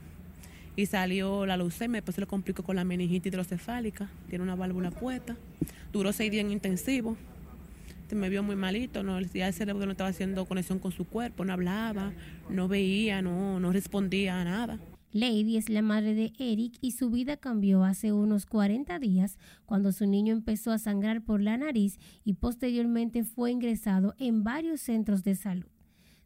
y 0.80 0.86
salió 0.86 1.46
la 1.46 1.58
leucemia, 1.58 1.98
después 1.98 2.16
se 2.16 2.22
le 2.22 2.28
complicó 2.28 2.64
con 2.64 2.78
la 2.78 2.86
meningitis 2.86 3.34
hidrocefálica, 3.34 4.10
tiene 4.30 4.44
una 4.44 4.56
válvula 4.56 4.92
puesta, 4.92 5.36
duró 5.92 6.14
seis 6.14 6.32
días 6.32 6.46
en 6.46 6.52
intensivo, 6.52 7.18
me 8.16 8.30
vio 8.30 8.44
muy 8.44 8.56
malito, 8.56 9.04
no, 9.04 9.20
ya 9.20 9.48
el 9.48 9.54
cerebro 9.54 9.86
no 9.86 9.92
estaba 9.92 10.10
haciendo 10.10 10.46
conexión 10.46 10.80
con 10.80 10.92
su 10.94 11.06
cuerpo, 11.06 11.44
no 11.44 11.52
hablaba, 11.52 12.14
no 12.50 12.70
veía, 12.70 13.22
no, 13.22 13.60
no 13.60 13.74
respondía 13.74 14.40
a 14.40 14.44
nada. 14.46 14.80
Lady 15.12 15.58
es 15.58 15.70
la 15.70 15.82
madre 15.82 16.14
de 16.14 16.32
Eric 16.40 16.78
y 16.82 16.92
su 16.92 17.10
vida 17.10 17.36
cambió 17.36 17.84
hace 17.84 18.14
unos 18.14 18.46
40 18.46 19.00
días 19.00 19.38
cuando 19.66 19.92
su 19.92 20.06
niño 20.06 20.34
empezó 20.34 20.72
a 20.72 20.78
sangrar 20.78 21.24
por 21.24 21.42
la 21.42 21.58
nariz 21.58 22.00
y 22.24 22.34
posteriormente 22.34 23.24
fue 23.24 23.52
ingresado 23.52 24.16
en 24.18 24.44
varios 24.44 24.82
centros 24.82 25.24
de 25.24 25.36
salud. 25.36 25.66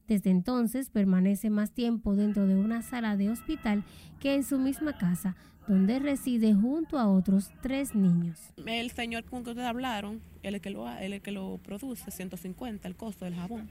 Desde 0.07 0.29
entonces 0.29 0.89
permanece 0.89 1.49
más 1.49 1.71
tiempo 1.71 2.15
dentro 2.15 2.47
de 2.47 2.55
una 2.55 2.81
sala 2.81 3.15
de 3.17 3.29
hospital 3.29 3.83
que 4.19 4.35
en 4.35 4.43
su 4.43 4.59
misma 4.59 4.97
casa, 4.97 5.35
donde 5.67 5.99
reside 5.99 6.53
junto 6.53 6.99
a 6.99 7.07
otros 7.07 7.51
tres 7.61 7.95
niños. 7.95 8.39
El 8.65 8.91
señor 8.91 9.23
con 9.23 9.43
que 9.43 9.51
ustedes 9.51 9.67
hablaron, 9.67 10.21
él 10.41 10.55
es 10.55 10.61
que 10.61 10.69
lo, 10.69 10.89
él 10.89 11.21
que 11.21 11.31
lo 11.31 11.59
produce, 11.63 12.11
150 12.11 12.87
el 12.87 12.95
costo 12.95 13.25
del 13.25 13.35
jabón. 13.35 13.69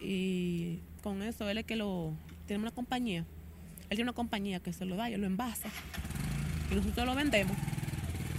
Y 0.00 0.80
con 1.02 1.22
eso 1.22 1.48
él 1.48 1.58
es 1.58 1.64
que 1.64 1.76
lo 1.76 2.12
tiene 2.46 2.62
una 2.62 2.70
compañía 2.70 3.24
él 3.90 3.96
tiene 3.96 4.10
una 4.10 4.12
compañía 4.16 4.60
que 4.60 4.72
se 4.72 4.84
lo 4.84 4.96
da, 4.96 5.10
y 5.10 5.16
lo 5.16 5.26
envasa. 5.26 5.68
Y 6.70 6.74
nosotros 6.74 7.06
lo 7.06 7.14
vendemos 7.14 7.56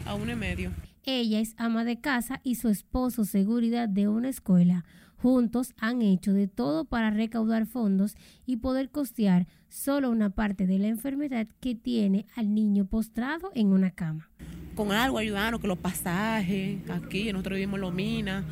a 0.06 0.16
uno 0.16 0.32
y 0.32 0.36
medio. 0.36 0.72
Ella 1.08 1.40
es 1.40 1.54
ama 1.58 1.84
de 1.84 2.00
casa 2.00 2.42
y 2.44 2.56
su 2.56 2.68
esposo 2.68 3.26
seguridad 3.26 3.88
de 3.88 4.08
una 4.08 4.28
escuela. 4.28 4.86
Juntos 5.18 5.74
han 5.78 6.02
hecho 6.02 6.34
de 6.34 6.48
todo 6.48 6.86
para 6.86 7.12
recaudar 7.12 7.68
fondos 7.68 8.16
y 8.48 8.58
poder 8.58 8.90
costear 8.90 9.46
solo 9.70 10.10
una 10.10 10.32
parte 10.32 10.66
de 10.66 10.80
la 10.80 10.88
enfermedad 10.88 11.48
que 11.60 11.76
tiene 11.76 12.26
al 12.36 12.56
niño 12.56 12.86
postrado 12.86 13.52
en 13.54 13.68
una 13.68 13.92
cama. 13.92 14.30
Con 14.76 14.92
algo 14.92 15.20
ayudarnos, 15.20 15.62
que 15.62 15.68
los 15.68 15.78
pasajes, 15.78 16.80
aquí 16.90 17.32
nosotros 17.32 17.58
vivimos 17.58 17.76
en 17.76 17.82
Lomina, 17.82 18.44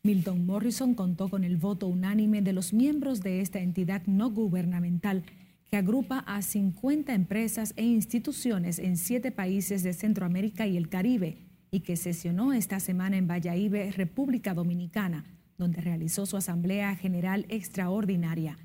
Milton 0.04 0.46
Morrison 0.46 0.94
contó 0.94 1.28
con 1.28 1.44
el 1.44 1.58
voto 1.58 1.88
unánime 1.88 2.42
de 2.42 2.54
los 2.54 2.72
miembros 2.72 3.22
de 3.22 3.42
esta 3.42 3.60
entidad 3.60 4.04
no 4.06 4.30
gubernamental 4.30 5.24
que 5.70 5.78
agrupa 5.78 6.20
a 6.20 6.42
50 6.42 7.14
empresas 7.14 7.74
e 7.76 7.84
instituciones 7.84 8.80
en 8.80 8.98
siete 8.98 9.32
países 9.32 9.84
de 9.84 9.94
Centroamérica 9.94 10.68
y 10.68 10.78
el 10.78 10.90
Caribe 10.90 11.38
y 11.72 11.82
que 11.82 11.98
sesionó 11.98 12.54
esta 12.54 12.80
semana 12.80 13.18
en 13.18 13.28
Valladolid, 13.28 13.92
República 13.96 14.54
Dominicana 14.54 15.26
donde 15.58 15.82
realizó 15.82 16.26
su 16.26 16.38
Asamblea 16.38 16.96
General 16.96 17.46
Extraordinaria. 17.50 18.58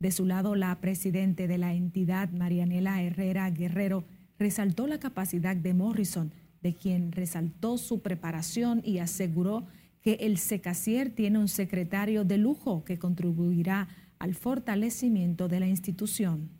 De 0.00 0.10
su 0.10 0.26
lado, 0.26 0.54
la 0.54 0.80
presidente 0.80 1.46
de 1.46 1.58
la 1.58 1.74
entidad, 1.74 2.30
Marianela 2.30 3.02
Herrera 3.02 3.50
Guerrero, 3.50 4.04
resaltó 4.38 4.86
la 4.86 4.98
capacidad 4.98 5.56
de 5.56 5.74
Morrison, 5.74 6.32
de 6.62 6.74
quien 6.74 7.12
resaltó 7.12 7.78
su 7.78 8.00
preparación 8.00 8.80
y 8.84 8.98
aseguró 8.98 9.66
que 10.00 10.14
el 10.20 10.38
SECACIER 10.38 11.10
tiene 11.10 11.38
un 11.38 11.48
secretario 11.48 12.24
de 12.24 12.38
lujo 12.38 12.84
que 12.84 12.98
contribuirá 12.98 13.88
al 14.18 14.34
fortalecimiento 14.34 15.48
de 15.48 15.60
la 15.60 15.66
institución. 15.66 16.50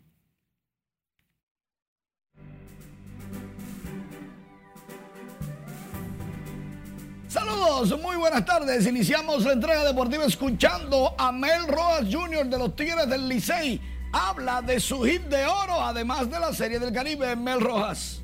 Saludos, 7.27 8.01
muy 8.01 8.15
buenas 8.15 8.43
tardes. 8.43 8.87
Iniciamos 8.87 9.45
la 9.45 9.53
entrega 9.53 9.83
deportiva 9.83 10.25
escuchando 10.25 11.13
a 11.15 11.31
Mel 11.31 11.67
Rojas 11.67 12.07
Jr. 12.11 12.47
de 12.47 12.57
los 12.57 12.75
Tigres 12.75 13.07
del 13.07 13.29
Licey. 13.29 13.79
Habla 14.11 14.63
de 14.63 14.79
su 14.79 15.03
hit 15.03 15.21
de 15.25 15.45
oro, 15.45 15.79
además 15.79 16.29
de 16.31 16.39
la 16.39 16.51
Serie 16.53 16.79
del 16.79 16.91
Caribe, 16.91 17.35
Mel 17.35 17.61
Rojas. 17.61 18.23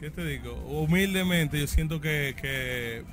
¿Qué 0.00 0.10
te 0.10 0.24
digo? 0.26 0.54
Humildemente, 0.66 1.60
yo 1.60 1.68
siento 1.68 2.00
que, 2.00 3.04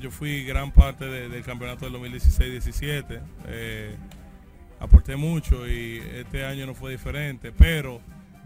yo 0.00 0.10
fui 0.10 0.42
gran 0.42 0.72
parte 0.72 1.04
del 1.04 1.44
campeonato 1.44 1.88
del 1.88 1.94
2016-17. 2.00 3.20
Eh, 3.46 3.96
aporté 4.82 5.16
mucho 5.16 5.68
y 5.68 6.02
este 6.14 6.44
año 6.44 6.66
no 6.66 6.74
fue 6.74 6.90
diferente, 6.90 7.52
pero 7.52 8.00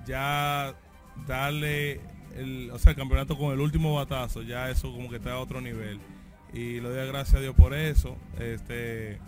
ya 0.07 0.75
darle 1.27 2.01
el, 2.37 2.70
o 2.72 2.79
sea, 2.79 2.90
el 2.90 2.96
campeonato 2.96 3.38
con 3.38 3.53
el 3.53 3.61
último 3.61 3.94
batazo, 3.94 4.42
ya 4.42 4.70
eso 4.70 4.92
como 4.92 5.09
que 5.09 5.16
está 5.16 5.33
a 5.33 5.38
otro 5.38 5.61
nivel. 5.61 5.99
Y 6.53 6.81
lo 6.81 6.90
doy 6.90 7.07
gracias 7.09 7.37
a 7.37 7.40
Dios 7.40 7.55
por 7.55 7.75
eso. 7.75 8.16
Este, 8.38 9.18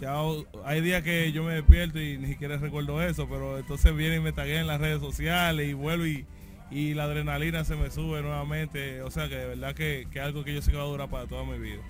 ya 0.00 0.16
hay 0.64 0.80
días 0.80 1.02
que 1.02 1.30
yo 1.32 1.44
me 1.44 1.54
despierto 1.54 2.00
y 2.00 2.18
ni 2.18 2.28
siquiera 2.28 2.56
recuerdo 2.56 3.02
eso, 3.02 3.28
pero 3.28 3.58
entonces 3.58 3.94
viene 3.94 4.16
y 4.16 4.20
me 4.20 4.32
tagué 4.32 4.58
en 4.58 4.66
las 4.66 4.80
redes 4.80 5.00
sociales 5.00 5.68
y 5.68 5.74
vuelvo 5.74 6.06
y, 6.06 6.24
la 6.70 7.04
adrenalina 7.04 7.64
se 7.64 7.76
me 7.76 7.90
sube 7.90 8.22
nuevamente. 8.22 9.02
O 9.02 9.10
sea 9.10 9.28
que 9.28 9.36
de 9.36 9.46
verdad 9.46 9.74
que, 9.74 10.06
es 10.12 10.22
algo 10.22 10.44
que 10.44 10.54
yo 10.54 10.62
sé 10.62 10.70
que 10.70 10.76
va 10.76 10.84
a 10.84 10.86
durar 10.86 11.08
para 11.08 11.26
toda 11.26 11.44
mi 11.44 11.58
vida. 11.58 11.82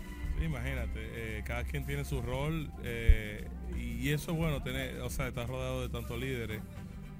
Imagínate, 0.44 1.00
eh, 1.00 1.42
cada 1.44 1.64
quien 1.64 1.84
tiene 1.84 2.04
su 2.04 2.22
rol 2.22 2.70
eh, 2.84 3.46
y, 3.76 4.10
eso 4.10 4.32
es 4.32 4.36
bueno, 4.36 4.62
tener, 4.62 5.00
o 5.00 5.10
sea, 5.10 5.28
estar 5.28 5.46
rodeado 5.46 5.82
de 5.82 5.88
tantos 5.88 6.18
líderes. 6.18 6.60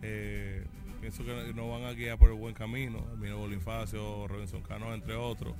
Eh, 0.02 0.64
pienso 1.00 1.24
que 1.24 1.52
nos 1.54 1.70
van 1.70 1.84
a 1.84 1.92
guiar 1.92 2.18
por 2.18 2.30
el 2.30 2.36
buen 2.36 2.54
camino. 2.54 3.04
Mino 3.18 3.38
Bolifacio, 3.38 4.26
Robinson 4.28 4.62
Cano, 4.62 4.94
entre 4.94 5.14
otros. 5.14 5.54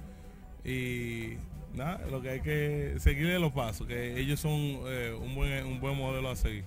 Y 0.64 1.34
nada, 1.74 2.06
lo 2.10 2.22
que 2.22 2.30
hay 2.30 2.40
que 2.40 2.94
seguirle 2.98 3.38
los 3.38 3.52
pasos, 3.52 3.86
que 3.86 4.18
ellos 4.18 4.40
son 4.40 4.52
un, 4.52 5.34
buen, 5.34 5.66
un 5.66 5.80
buen 5.80 5.96
modelo 5.96 6.30
a 6.30 6.36
seguir. 6.36 6.64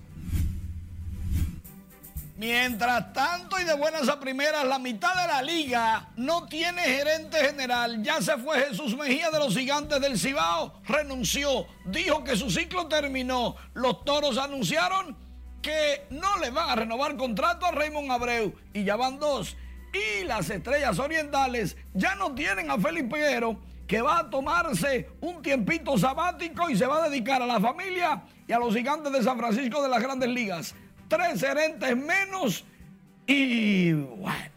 Mientras 2.42 3.12
tanto 3.12 3.60
y 3.60 3.62
de 3.62 3.74
buenas 3.74 4.08
a 4.08 4.18
primeras, 4.18 4.64
la 4.64 4.80
mitad 4.80 5.14
de 5.14 5.28
la 5.28 5.42
liga 5.42 6.08
no 6.16 6.48
tiene 6.48 6.82
gerente 6.82 7.38
general. 7.38 8.02
Ya 8.02 8.20
se 8.20 8.36
fue 8.36 8.58
Jesús 8.66 8.96
Mejía 8.96 9.30
de 9.30 9.38
los 9.38 9.56
gigantes 9.56 10.00
del 10.00 10.18
Cibao, 10.18 10.82
renunció, 10.82 11.68
dijo 11.84 12.24
que 12.24 12.34
su 12.34 12.50
ciclo 12.50 12.88
terminó. 12.88 13.54
Los 13.74 14.04
toros 14.04 14.38
anunciaron 14.38 15.16
que 15.62 16.08
no 16.10 16.36
le 16.38 16.50
van 16.50 16.70
a 16.70 16.74
renovar 16.74 17.16
contrato 17.16 17.64
a 17.64 17.70
Raymond 17.70 18.10
Abreu 18.10 18.52
y 18.74 18.82
ya 18.82 18.96
van 18.96 19.20
dos. 19.20 19.56
Y 19.92 20.24
las 20.24 20.50
estrellas 20.50 20.98
orientales 20.98 21.76
ya 21.94 22.16
no 22.16 22.34
tienen 22.34 22.72
a 22.72 22.76
Felipe 22.76 23.18
Peguero 23.18 23.60
que 23.86 24.02
va 24.02 24.18
a 24.18 24.30
tomarse 24.30 25.10
un 25.20 25.42
tiempito 25.42 25.96
sabático 25.96 26.68
y 26.68 26.76
se 26.76 26.86
va 26.86 27.04
a 27.04 27.08
dedicar 27.08 27.40
a 27.40 27.46
la 27.46 27.60
familia 27.60 28.24
y 28.48 28.52
a 28.52 28.58
los 28.58 28.74
gigantes 28.74 29.12
de 29.12 29.22
San 29.22 29.38
Francisco 29.38 29.80
de 29.80 29.88
las 29.88 30.02
grandes 30.02 30.28
ligas. 30.28 30.74
Tres 31.12 31.42
gerentes 31.42 31.94
menos 31.94 32.64
y 33.26 33.92
bueno. 33.92 34.50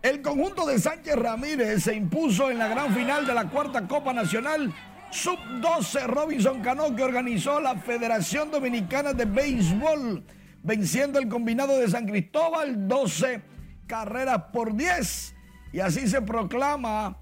El 0.00 0.22
conjunto 0.22 0.64
de 0.64 0.78
Sánchez 0.78 1.14
Ramírez 1.14 1.82
se 1.82 1.94
impuso 1.94 2.50
en 2.50 2.56
la 2.56 2.68
gran 2.68 2.94
final 2.94 3.26
de 3.26 3.34
la 3.34 3.44
cuarta 3.50 3.86
Copa 3.86 4.14
Nacional 4.14 4.72
Sub-12 5.10 6.06
Robinson 6.06 6.62
Cano 6.62 6.96
que 6.96 7.02
organizó 7.02 7.60
la 7.60 7.76
Federación 7.76 8.50
Dominicana 8.50 9.12
de 9.12 9.26
Béisbol, 9.26 10.24
venciendo 10.62 11.18
el 11.18 11.28
combinado 11.28 11.76
de 11.76 11.90
San 11.90 12.06
Cristóbal 12.06 12.88
12 12.88 13.42
carreras 13.86 14.44
por 14.54 14.74
10. 14.74 15.34
Y 15.74 15.80
así 15.80 16.08
se 16.08 16.22
proclama 16.22 17.18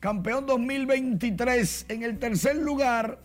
campeón 0.00 0.46
2023. 0.46 1.84
En 1.90 2.02
el 2.02 2.18
tercer 2.18 2.56
lugar 2.56 3.18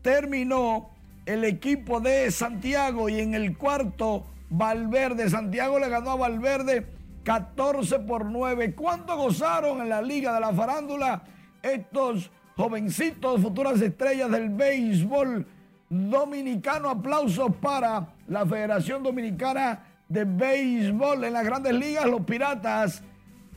terminó 0.00 0.88
el 1.30 1.44
equipo 1.44 2.00
de 2.00 2.28
Santiago 2.32 3.08
y 3.08 3.20
en 3.20 3.34
el 3.34 3.56
cuarto 3.56 4.26
Valverde. 4.48 5.30
Santiago 5.30 5.78
le 5.78 5.88
ganó 5.88 6.10
a 6.10 6.16
Valverde 6.16 6.88
14 7.22 8.00
por 8.00 8.24
9. 8.24 8.74
¿Cuánto 8.74 9.16
gozaron 9.16 9.80
en 9.80 9.88
la 9.90 10.02
Liga 10.02 10.34
de 10.34 10.40
la 10.40 10.52
Farándula 10.52 11.22
estos 11.62 12.32
jovencitos, 12.56 13.40
futuras 13.40 13.80
estrellas 13.80 14.28
del 14.28 14.48
béisbol 14.50 15.46
dominicano? 15.88 16.90
Aplausos 16.90 17.54
para 17.60 18.08
la 18.26 18.44
Federación 18.44 19.04
Dominicana 19.04 19.84
de 20.08 20.24
Béisbol 20.24 21.22
en 21.22 21.32
las 21.32 21.44
grandes 21.44 21.74
ligas. 21.74 22.06
Los 22.06 22.22
Piratas 22.22 23.04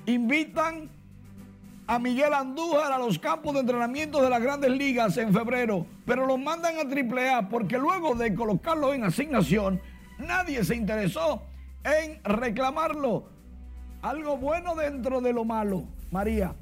invitan 0.05 0.91
a 1.87 1.99
Miguel 1.99 2.33
Andújar 2.33 2.91
a 2.91 2.97
los 2.97 3.19
campos 3.19 3.53
de 3.53 3.61
entrenamiento 3.61 4.21
de 4.21 4.29
las 4.29 4.41
grandes 4.41 4.71
ligas 4.71 5.17
en 5.17 5.33
febrero, 5.33 5.85
pero 6.05 6.25
lo 6.25 6.37
mandan 6.37 6.75
a 6.77 6.81
AAA 6.81 7.49
porque 7.49 7.77
luego 7.77 8.15
de 8.15 8.33
colocarlo 8.33 8.93
en 8.93 9.03
asignación, 9.03 9.81
nadie 10.17 10.63
se 10.63 10.75
interesó 10.75 11.43
en 11.83 12.23
reclamarlo. 12.23 13.25
Algo 14.01 14.37
bueno 14.37 14.75
dentro 14.75 15.21
de 15.21 15.33
lo 15.33 15.45
malo, 15.45 15.83
María. 16.11 16.53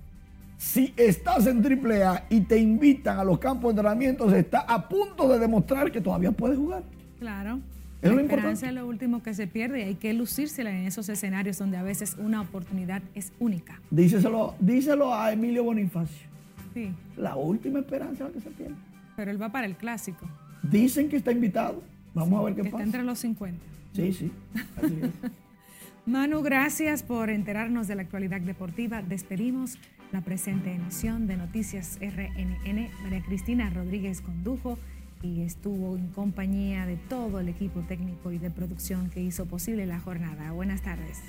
Si 0.57 0.93
estás 0.95 1.47
en 1.47 1.65
AAA 1.65 2.25
y 2.29 2.41
te 2.41 2.57
invitan 2.57 3.17
a 3.17 3.23
los 3.23 3.39
campos 3.39 3.73
de 3.73 3.81
entrenamiento, 3.81 4.33
está 4.33 4.59
a 4.59 4.87
punto 4.87 5.27
de 5.27 5.39
demostrar 5.39 5.91
que 5.91 6.01
todavía 6.01 6.31
puedes 6.31 6.57
jugar. 6.57 6.83
Claro. 7.19 7.59
Es 8.01 8.09
la 8.09 8.15
lo 8.15 8.21
esperanza 8.21 8.49
importante. 8.51 8.67
es 8.67 8.73
lo 8.75 8.87
último 8.87 9.23
que 9.23 9.33
se 9.33 9.47
pierde 9.47 9.79
y 9.79 9.83
hay 9.83 9.95
que 9.95 10.13
lucírsela 10.13 10.71
en 10.71 10.87
esos 10.87 11.07
escenarios 11.09 11.57
donde 11.59 11.77
a 11.77 11.83
veces 11.83 12.15
una 12.19 12.41
oportunidad 12.41 13.01
es 13.15 13.31
única. 13.39 13.79
Díselo, 13.91 14.55
díselo 14.59 15.13
a 15.13 15.31
Emilio 15.31 15.63
Bonifacio. 15.63 16.27
Sí, 16.73 16.91
La 17.17 17.35
última 17.35 17.79
esperanza 17.79 18.25
es 18.27 18.29
la 18.29 18.33
que 18.33 18.41
se 18.41 18.49
pierde. 18.51 18.75
pero 19.15 19.29
él 19.29 19.41
va 19.41 19.49
para 19.51 19.67
el 19.67 19.75
clásico. 19.75 20.25
Dicen 20.63 21.09
que 21.09 21.17
está 21.17 21.31
invitado. 21.31 21.83
Vamos 22.13 22.39
a 22.41 22.43
ver 22.45 22.55
qué 22.55 22.61
Está 22.61 22.71
pasa. 22.71 22.83
entre 22.83 23.03
los 23.03 23.19
50. 23.19 23.59
Sí, 23.93 24.13
sí. 24.13 24.31
Así 24.77 24.97
es. 25.01 25.31
Manu, 26.05 26.41
gracias 26.41 27.03
por 27.03 27.29
enterarnos 27.29 27.87
de 27.87 27.95
la 27.95 28.01
actualidad 28.01 28.41
deportiva. 28.41 29.01
Despedimos 29.03 29.77
la 30.11 30.21
presente 30.21 30.73
emisión 30.73 31.27
de 31.27 31.37
Noticias 31.37 31.99
RNN. 32.01 32.89
María 33.03 33.21
Cristina 33.25 33.69
Rodríguez 33.69 34.21
condujo 34.21 34.77
y 35.23 35.41
estuvo 35.41 35.97
en 35.97 36.07
compañía 36.07 36.85
de 36.85 36.97
todo 36.97 37.39
el 37.39 37.49
equipo 37.49 37.81
técnico 37.81 38.31
y 38.31 38.39
de 38.39 38.49
producción 38.49 39.09
que 39.09 39.21
hizo 39.21 39.45
posible 39.45 39.85
la 39.85 39.99
jornada. 39.99 40.51
Buenas 40.51 40.81
tardes. 40.81 41.19